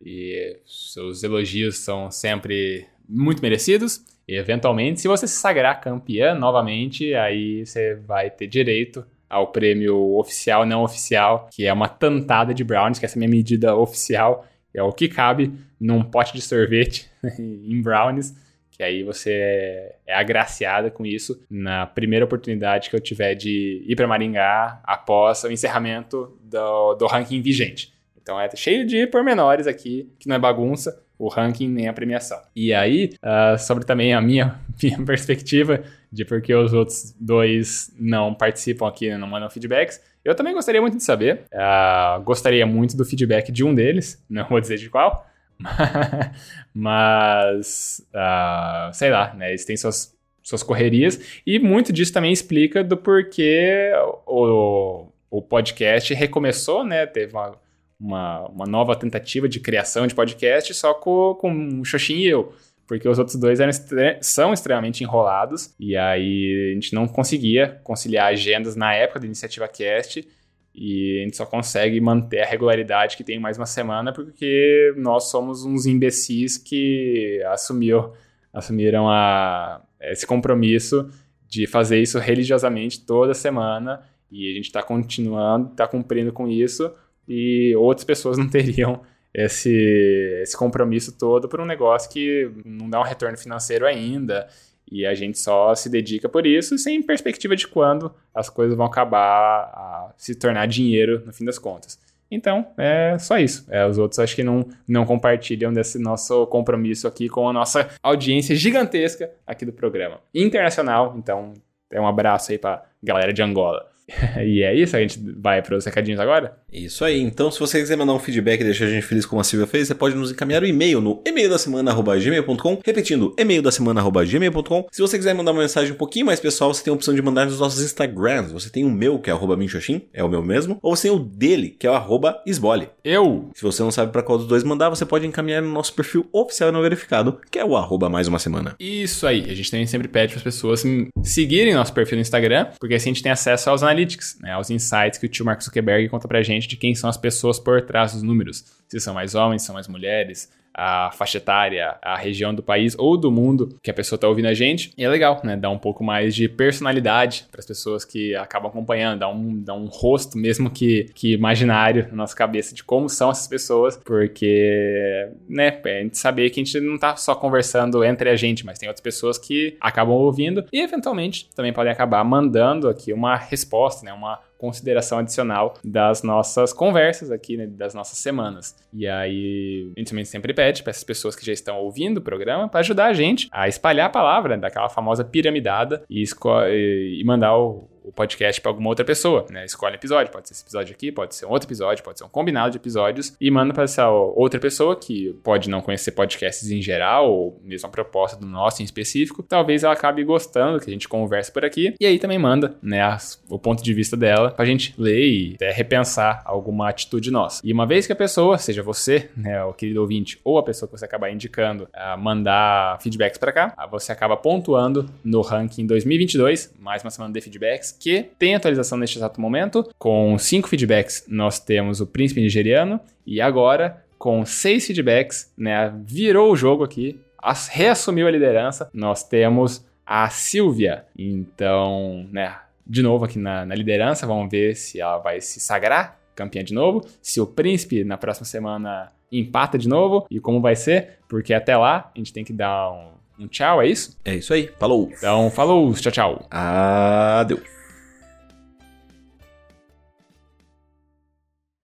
E 0.03 0.57
seus 0.65 1.23
elogios 1.23 1.77
são 1.79 2.09
sempre 2.09 2.85
muito 3.07 3.41
merecidos. 3.41 4.01
E 4.27 4.35
eventualmente, 4.35 5.01
se 5.01 5.07
você 5.07 5.27
se 5.27 5.35
sagrar 5.35 5.81
campeã 5.81 6.33
novamente, 6.33 7.13
aí 7.13 7.65
você 7.65 7.95
vai 7.95 8.29
ter 8.29 8.47
direito 8.47 9.05
ao 9.29 9.47
prêmio 9.47 10.17
oficial 10.17 10.65
não 10.65 10.83
oficial, 10.83 11.49
que 11.51 11.65
é 11.65 11.71
uma 11.71 11.87
tantada 11.87 12.53
de 12.53 12.63
brownies, 12.63 12.99
que 12.99 13.05
essa 13.05 13.15
é 13.15 13.17
a 13.17 13.21
minha 13.21 13.29
medida 13.29 13.75
oficial, 13.75 14.45
é 14.73 14.83
o 14.83 14.91
que 14.91 15.07
cabe 15.07 15.53
num 15.79 16.03
pote 16.03 16.33
de 16.33 16.41
sorvete 16.41 17.09
em 17.39 17.81
brownies 17.81 18.35
que 18.81 18.85
aí 18.85 19.03
você 19.03 19.93
é 20.07 20.15
agraciada 20.15 20.89
com 20.89 21.05
isso 21.05 21.39
na 21.47 21.85
primeira 21.85 22.25
oportunidade 22.25 22.89
que 22.89 22.95
eu 22.95 22.99
tiver 22.99 23.35
de 23.35 23.85
ir 23.85 23.95
para 23.95 24.07
Maringá 24.07 24.81
após 24.83 25.43
o 25.43 25.51
encerramento 25.51 26.35
do, 26.41 26.95
do 26.95 27.05
ranking 27.05 27.43
vigente. 27.43 27.93
Então 28.19 28.41
é 28.41 28.49
cheio 28.55 28.83
de 28.83 29.05
pormenores 29.05 29.67
aqui, 29.67 30.11
que 30.17 30.27
não 30.27 30.35
é 30.35 30.39
bagunça, 30.39 30.99
o 31.19 31.27
ranking 31.27 31.67
nem 31.67 31.87
a 31.87 31.93
premiação. 31.93 32.41
E 32.55 32.73
aí, 32.73 33.11
uh, 33.21 33.55
sobre 33.59 33.85
também 33.85 34.15
a 34.15 34.21
minha, 34.21 34.59
minha 34.81 35.05
perspectiva 35.05 35.83
de 36.11 36.25
por 36.25 36.41
que 36.41 36.51
os 36.51 36.73
outros 36.73 37.15
dois 37.19 37.93
não 37.99 38.33
participam 38.33 38.87
aqui, 38.87 39.15
não 39.15 39.27
mandam 39.27 39.47
feedbacks, 39.47 40.01
eu 40.25 40.33
também 40.33 40.55
gostaria 40.55 40.81
muito 40.81 40.97
de 40.97 41.03
saber. 41.03 41.43
Uh, 41.53 42.19
gostaria 42.23 42.65
muito 42.65 42.97
do 42.97 43.05
feedback 43.05 43.51
de 43.51 43.63
um 43.63 43.75
deles, 43.75 44.25
não 44.27 44.47
vou 44.49 44.59
dizer 44.59 44.77
de 44.77 44.89
qual, 44.89 45.27
Mas, 46.73 48.05
uh, 48.13 48.93
sei 48.93 49.09
lá, 49.09 49.33
né? 49.33 49.49
Eles 49.49 49.65
têm 49.65 49.77
suas, 49.77 50.15
suas 50.41 50.63
correrias. 50.63 51.41
E 51.45 51.59
muito 51.59 51.91
disso 51.91 52.13
também 52.13 52.31
explica 52.31 52.83
do 52.83 52.97
porquê 52.97 53.91
o, 54.25 55.07
o 55.29 55.41
podcast 55.41 56.13
recomeçou, 56.13 56.83
né? 56.83 57.05
Teve 57.05 57.33
uma, 57.33 57.55
uma, 57.99 58.47
uma 58.47 58.65
nova 58.65 58.95
tentativa 58.95 59.47
de 59.47 59.59
criação 59.59 60.07
de 60.07 60.15
podcast 60.15 60.73
só 60.73 60.93
com, 60.93 61.35
com 61.35 61.79
o 61.79 61.85
Xoxin 61.85 62.15
e 62.15 62.27
eu. 62.27 62.53
Porque 62.87 63.07
os 63.07 63.17
outros 63.17 63.37
dois 63.37 63.61
eram, 63.61 63.71
são 64.19 64.51
extremamente 64.51 65.01
enrolados. 65.01 65.73
E 65.79 65.95
aí 65.95 66.71
a 66.71 66.73
gente 66.73 66.93
não 66.93 67.07
conseguia 67.07 67.79
conciliar 67.83 68.27
agendas 68.27 68.75
na 68.75 68.93
época 68.93 69.21
da 69.21 69.25
iniciativa 69.25 69.67
cast. 69.67 70.27
E 70.73 71.19
a 71.19 71.23
gente 71.25 71.37
só 71.37 71.45
consegue 71.45 71.99
manter 71.99 72.41
a 72.41 72.45
regularidade 72.45 73.17
que 73.17 73.23
tem 73.23 73.39
mais 73.39 73.57
uma 73.57 73.65
semana 73.65 74.13
porque 74.13 74.93
nós 74.95 75.29
somos 75.29 75.65
uns 75.65 75.85
imbecis 75.85 76.57
que 76.57 77.43
assumiu, 77.47 78.13
assumiram 78.53 79.09
a, 79.09 79.81
esse 79.99 80.25
compromisso 80.25 81.09
de 81.47 81.67
fazer 81.67 82.01
isso 82.01 82.17
religiosamente 82.19 83.01
toda 83.01 83.33
semana. 83.33 84.01
E 84.31 84.49
a 84.49 84.55
gente 84.55 84.67
está 84.67 84.81
continuando, 84.81 85.71
está 85.71 85.85
cumprindo 85.85 86.31
com 86.31 86.47
isso. 86.47 86.89
E 87.27 87.75
outras 87.75 88.05
pessoas 88.05 88.37
não 88.37 88.47
teriam 88.47 89.01
esse, 89.33 90.39
esse 90.41 90.55
compromisso 90.55 91.17
todo 91.17 91.49
por 91.49 91.59
um 91.59 91.65
negócio 91.65 92.09
que 92.09 92.49
não 92.65 92.89
dá 92.89 92.99
um 92.99 93.03
retorno 93.03 93.37
financeiro 93.37 93.85
ainda 93.85 94.47
e 94.91 95.05
a 95.05 95.15
gente 95.15 95.39
só 95.39 95.73
se 95.73 95.89
dedica 95.89 96.27
por 96.27 96.45
isso, 96.45 96.77
sem 96.77 97.01
perspectiva 97.01 97.55
de 97.55 97.67
quando 97.67 98.13
as 98.35 98.49
coisas 98.49 98.75
vão 98.75 98.85
acabar 98.85 99.71
a 99.73 100.13
se 100.17 100.35
tornar 100.35 100.67
dinheiro 100.67 101.23
no 101.25 101.31
fim 101.31 101.45
das 101.45 101.57
contas. 101.57 101.97
Então, 102.29 102.67
é 102.77 103.17
só 103.19 103.37
isso. 103.37 103.65
É, 103.69 103.85
os 103.85 103.97
outros 103.97 104.19
acho 104.19 104.35
que 104.35 104.43
não, 104.43 104.65
não 104.87 105.05
compartilham 105.05 105.73
desse 105.73 105.99
nosso 105.99 106.47
compromisso 106.47 107.07
aqui 107.07 107.27
com 107.27 107.47
a 107.47 107.53
nossa 107.53 107.89
audiência 108.01 108.55
gigantesca 108.55 109.29
aqui 109.45 109.65
do 109.65 109.73
programa. 109.73 110.19
Internacional, 110.33 111.15
então, 111.17 111.53
é 111.89 111.99
um 111.99 112.07
abraço 112.07 112.51
aí 112.51 112.57
pra 112.57 112.83
galera 113.03 113.33
de 113.33 113.41
Angola. 113.41 113.90
e 114.45 114.63
é 114.63 114.73
isso, 114.75 114.95
a 114.95 114.99
gente 114.99 115.19
vai 115.37 115.61
para 115.61 115.75
os 115.75 115.85
recadinhos 115.85 116.19
agora? 116.19 116.57
Isso 116.71 117.03
aí. 117.03 117.19
Então, 117.19 117.51
se 117.51 117.59
você 117.59 117.79
quiser 117.79 117.97
mandar 117.97 118.13
um 118.13 118.19
feedback 118.19 118.61
e 118.61 118.63
deixar 118.63 118.85
a 118.85 118.89
gente 118.89 119.05
feliz 119.05 119.25
como 119.25 119.41
a 119.41 119.43
Silvia 119.43 119.67
fez, 119.67 119.87
você 119.87 119.95
pode 119.95 120.15
nos 120.15 120.31
encaminhar 120.31 120.61
o 120.61 120.65
um 120.65 120.69
e-mail 120.69 121.01
no 121.01 121.21
e-mail 121.25 121.49
da 121.49 121.57
semana@gmail.com, 121.57 122.79
repetindo, 122.85 123.35
e-mail 123.37 123.61
da 123.61 123.71
semana@gmail.com. 123.71 124.87
Se 124.91 125.01
você 125.01 125.17
quiser 125.17 125.33
mandar 125.33 125.51
uma 125.51 125.61
mensagem 125.61 125.93
um 125.93 125.97
pouquinho 125.97 126.25
mais 126.25 126.39
pessoal, 126.39 126.73
você 126.73 126.83
tem 126.83 126.91
a 126.91 126.95
opção 126.95 127.13
de 127.13 127.21
mandar 127.21 127.45
nos 127.45 127.59
nossos 127.59 127.83
Instagrams. 127.83 128.51
Você 128.51 128.69
tem 128.69 128.85
o 128.85 128.89
meu, 128.89 129.19
que 129.19 129.29
é 129.29 129.33
arroba 129.33 129.57
minxoxin, 129.57 130.03
é 130.13 130.23
o 130.23 130.29
meu 130.29 130.41
mesmo, 130.41 130.79
ou 130.81 130.95
você 130.95 131.09
tem 131.09 131.17
o 131.17 131.19
dele, 131.19 131.75
que 131.77 131.87
é 131.87 131.91
o 131.91 131.93
arroba 131.93 132.41
esbole. 132.45 132.89
Eu! 133.03 133.49
Se 133.55 133.61
você 133.61 133.83
não 133.83 133.91
sabe 133.91 134.11
para 134.11 134.23
qual 134.23 134.37
dos 134.37 134.47
dois 134.47 134.63
mandar, 134.63 134.89
você 134.89 135.05
pode 135.05 135.25
encaminhar 135.25 135.61
no 135.61 135.71
nosso 135.71 135.93
perfil 135.93 136.27
oficial 136.31 136.69
e 136.69 136.71
não 136.71 136.81
verificado, 136.81 137.39
que 137.49 137.59
é 137.59 137.65
o 137.65 137.75
arroba 137.75 138.09
mais 138.09 138.27
uma 138.27 138.39
semana. 138.39 138.75
Isso 138.79 139.27
aí. 139.27 139.45
A 139.49 139.55
gente 139.55 139.71
também 139.71 139.87
sempre 139.87 140.07
pede 140.07 140.33
para 140.33 140.37
as 140.37 140.43
pessoas 140.43 140.83
seguirem 141.23 141.73
nosso 141.73 141.93
perfil 141.93 142.17
no 142.17 142.21
Instagram, 142.21 142.67
porque 142.79 142.95
assim 142.95 143.09
a 143.09 143.13
gente 143.13 143.23
tem 143.23 143.31
acesso 143.31 143.69
aos 143.69 143.83
analytics, 144.01 144.37
né, 144.41 144.51
aos 144.51 144.69
insights 144.69 145.19
que 145.19 145.25
o 145.25 145.29
tio 145.29 145.45
Mark 145.45 145.61
Zuckerberg 145.61 146.09
conta 146.09 146.27
pra 146.27 146.41
gente 146.41 146.67
de 146.67 146.75
quem 146.75 146.95
são 146.95 147.09
as 147.09 147.17
pessoas 147.17 147.59
por 147.59 147.81
trás 147.81 148.13
dos 148.13 148.23
números. 148.23 148.80
Se 148.91 148.99
são 148.99 149.13
mais 149.13 149.35
homens, 149.35 149.63
são 149.63 149.73
mais 149.73 149.87
mulheres, 149.87 150.51
a 150.73 151.11
faixa 151.13 151.37
etária, 151.37 151.97
a 152.01 152.17
região 152.17 152.53
do 152.53 152.61
país 152.61 152.93
ou 152.99 153.15
do 153.15 153.31
mundo 153.31 153.77
que 153.81 153.89
a 153.89 153.93
pessoa 153.93 154.17
está 154.17 154.27
ouvindo 154.27 154.47
a 154.47 154.53
gente. 154.53 154.91
E 154.97 155.03
é 155.05 155.07
legal, 155.07 155.39
né? 155.45 155.55
Dar 155.55 155.69
um 155.69 155.77
pouco 155.77 156.03
mais 156.03 156.35
de 156.35 156.49
personalidade 156.49 157.45
para 157.49 157.61
as 157.61 157.65
pessoas 157.65 158.03
que 158.03 158.35
acabam 158.35 158.69
acompanhando, 158.69 159.19
dar 159.19 159.29
um, 159.29 159.63
dar 159.63 159.75
um 159.75 159.85
rosto, 159.85 160.37
mesmo 160.37 160.69
que, 160.69 161.05
que 161.15 161.31
imaginário, 161.31 162.09
na 162.09 162.17
nossa 162.17 162.35
cabeça 162.35 162.75
de 162.75 162.83
como 162.83 163.07
são 163.07 163.31
essas 163.31 163.47
pessoas, 163.47 163.95
porque, 163.95 165.29
né, 165.47 165.79
é 165.85 165.99
a 165.99 166.03
gente 166.03 166.17
saber 166.17 166.49
que 166.49 166.59
a 166.59 166.63
gente 166.65 166.77
não 166.81 166.95
está 166.95 167.15
só 167.15 167.33
conversando 167.33 168.03
entre 168.03 168.29
a 168.29 168.35
gente, 168.35 168.65
mas 168.65 168.77
tem 168.77 168.89
outras 168.89 169.01
pessoas 169.01 169.37
que 169.37 169.77
acabam 169.79 170.15
ouvindo 170.15 170.65
e, 170.69 170.81
eventualmente, 170.81 171.49
também 171.55 171.71
podem 171.71 171.93
acabar 171.93 172.25
mandando 172.25 172.89
aqui 172.89 173.13
uma 173.13 173.37
resposta, 173.37 174.05
né? 174.05 174.11
Uma 174.11 174.37
consideração 174.61 175.17
adicional 175.17 175.73
das 175.83 176.21
nossas 176.21 176.71
conversas 176.71 177.31
aqui, 177.31 177.57
né, 177.57 177.65
das 177.65 177.95
nossas 177.95 178.19
semanas. 178.19 178.75
E 178.93 179.07
aí, 179.07 179.91
a 179.97 179.99
gente 179.99 180.09
também 180.09 180.23
sempre 180.23 180.53
pede 180.53 180.83
para 180.83 180.91
essas 180.91 181.03
pessoas 181.03 181.35
que 181.35 181.43
já 181.43 181.51
estão 181.51 181.79
ouvindo 181.79 182.17
o 182.17 182.21
programa 182.21 182.69
para 182.69 182.81
ajudar 182.81 183.07
a 183.07 183.13
gente 183.13 183.49
a 183.51 183.67
espalhar 183.67 184.05
a 184.05 184.09
palavra 184.09 184.55
né, 184.55 184.61
daquela 184.61 184.87
famosa 184.87 185.23
piramidada 185.23 186.03
e, 186.07 186.23
e 186.23 187.23
mandar 187.25 187.57
o, 187.57 187.89
o 188.03 188.11
podcast 188.11 188.59
para 188.61 188.71
alguma 188.71 188.89
outra 188.89 189.05
pessoa, 189.05 189.45
né? 189.49 189.65
Escolhe 189.65 189.95
episódio, 189.95 190.31
pode 190.31 190.47
ser 190.47 190.53
esse 190.53 190.63
episódio 190.63 190.93
aqui, 190.93 191.11
pode 191.11 191.35
ser 191.35 191.45
um 191.45 191.49
outro 191.49 191.67
episódio, 191.67 192.03
pode 192.03 192.17
ser 192.17 192.25
um 192.25 192.29
combinado 192.29 192.71
de 192.71 192.77
episódios 192.77 193.35
e 193.39 193.51
manda 193.51 193.73
para 193.73 193.83
essa 193.83 194.09
outra 194.09 194.59
pessoa 194.59 194.95
que 194.95 195.33
pode 195.43 195.69
não 195.69 195.81
conhecer 195.81 196.11
podcasts 196.11 196.69
em 196.71 196.81
geral 196.81 197.31
ou 197.31 197.59
mesmo 197.63 197.87
a 197.87 197.91
proposta 197.91 198.37
do 198.37 198.45
nosso 198.45 198.81
em 198.81 198.85
específico. 198.85 199.43
Talvez 199.43 199.83
ela 199.83 199.93
acabe 199.93 200.23
gostando 200.23 200.79
que 200.79 200.89
a 200.89 200.93
gente 200.93 201.07
converse 201.07 201.51
por 201.51 201.63
aqui 201.63 201.93
e 201.99 202.05
aí 202.05 202.17
também 202.19 202.39
manda, 202.39 202.75
né, 202.81 203.01
as, 203.01 203.41
o 203.49 203.59
ponto 203.59 203.83
de 203.83 203.93
vista 203.93 204.17
dela 204.17 204.51
pra 204.51 204.65
gente 204.65 204.93
ler 204.97 205.27
e 205.27 205.53
até 205.55 205.71
repensar 205.71 206.41
alguma 206.45 206.89
atitude 206.89 207.31
nossa. 207.31 207.61
E 207.63 207.71
uma 207.71 207.85
vez 207.85 208.07
que 208.07 208.13
a 208.13 208.15
pessoa, 208.15 208.57
seja 208.57 208.81
você, 208.81 209.29
né, 209.35 209.63
o 209.63 209.73
querido 209.73 210.01
ouvinte, 210.01 210.39
ou 210.43 210.57
a 210.57 210.63
pessoa 210.63 210.89
que 210.89 210.97
você 210.97 211.05
acabar 211.05 211.31
indicando, 211.31 211.87
a 211.93 212.17
mandar 212.17 212.99
feedbacks 213.01 213.37
para 213.37 213.51
cá, 213.51 213.87
você 213.89 214.11
acaba 214.11 214.35
pontuando 214.35 215.09
no 215.23 215.41
ranking 215.41 215.85
2022, 215.85 216.73
mais 216.79 217.03
uma 217.03 217.09
semana 217.09 217.33
de 217.33 217.41
feedbacks 217.41 217.91
que 218.01 218.31
tem 218.39 218.55
atualização 218.55 218.97
neste 218.97 219.19
exato 219.19 219.39
momento. 219.39 219.87
Com 219.99 220.35
cinco 220.39 220.67
feedbacks, 220.67 221.25
nós 221.27 221.59
temos 221.59 222.01
o 222.01 222.07
Príncipe 222.07 222.41
Nigeriano. 222.41 222.99
E 223.27 223.39
agora, 223.39 224.03
com 224.17 224.43
seis 224.43 224.87
feedbacks, 224.87 225.53
né, 225.55 225.93
virou 226.03 226.51
o 226.51 226.55
jogo 226.55 226.83
aqui, 226.83 227.21
reassumiu 227.69 228.25
a 228.25 228.31
liderança. 228.31 228.89
Nós 228.91 229.23
temos 229.23 229.85
a 230.03 230.27
Silvia. 230.31 231.05
Então, 231.15 232.27
né, 232.31 232.55
de 232.87 233.03
novo 233.03 233.25
aqui 233.25 233.37
na, 233.37 233.67
na 233.67 233.75
liderança. 233.75 234.25
Vamos 234.25 234.49
ver 234.49 234.75
se 234.75 234.99
ela 234.99 235.19
vai 235.19 235.39
se 235.39 235.59
sagrar 235.59 236.19
campeã 236.35 236.63
de 236.63 236.73
novo. 236.73 237.05
Se 237.21 237.39
o 237.39 237.45
príncipe 237.45 238.03
na 238.03 238.17
próxima 238.17 238.45
semana 238.45 239.11
empata 239.31 239.77
de 239.77 239.87
novo 239.87 240.25
e 240.27 240.39
como 240.39 240.59
vai 240.59 240.75
ser, 240.75 241.19
porque 241.29 241.53
até 241.53 241.77
lá 241.77 242.11
a 242.15 242.17
gente 242.17 242.33
tem 242.33 242.43
que 242.43 242.51
dar 242.51 242.91
um, 242.91 243.43
um 243.43 243.47
tchau, 243.47 243.79
é 243.79 243.87
isso? 243.87 244.17
É 244.25 244.33
isso 244.33 244.51
aí. 244.55 244.71
Falou. 244.79 245.07
Então, 245.15 245.51
falou, 245.51 245.93
tchau, 245.93 246.11
tchau. 246.11 246.47
Adeus. 246.49 247.80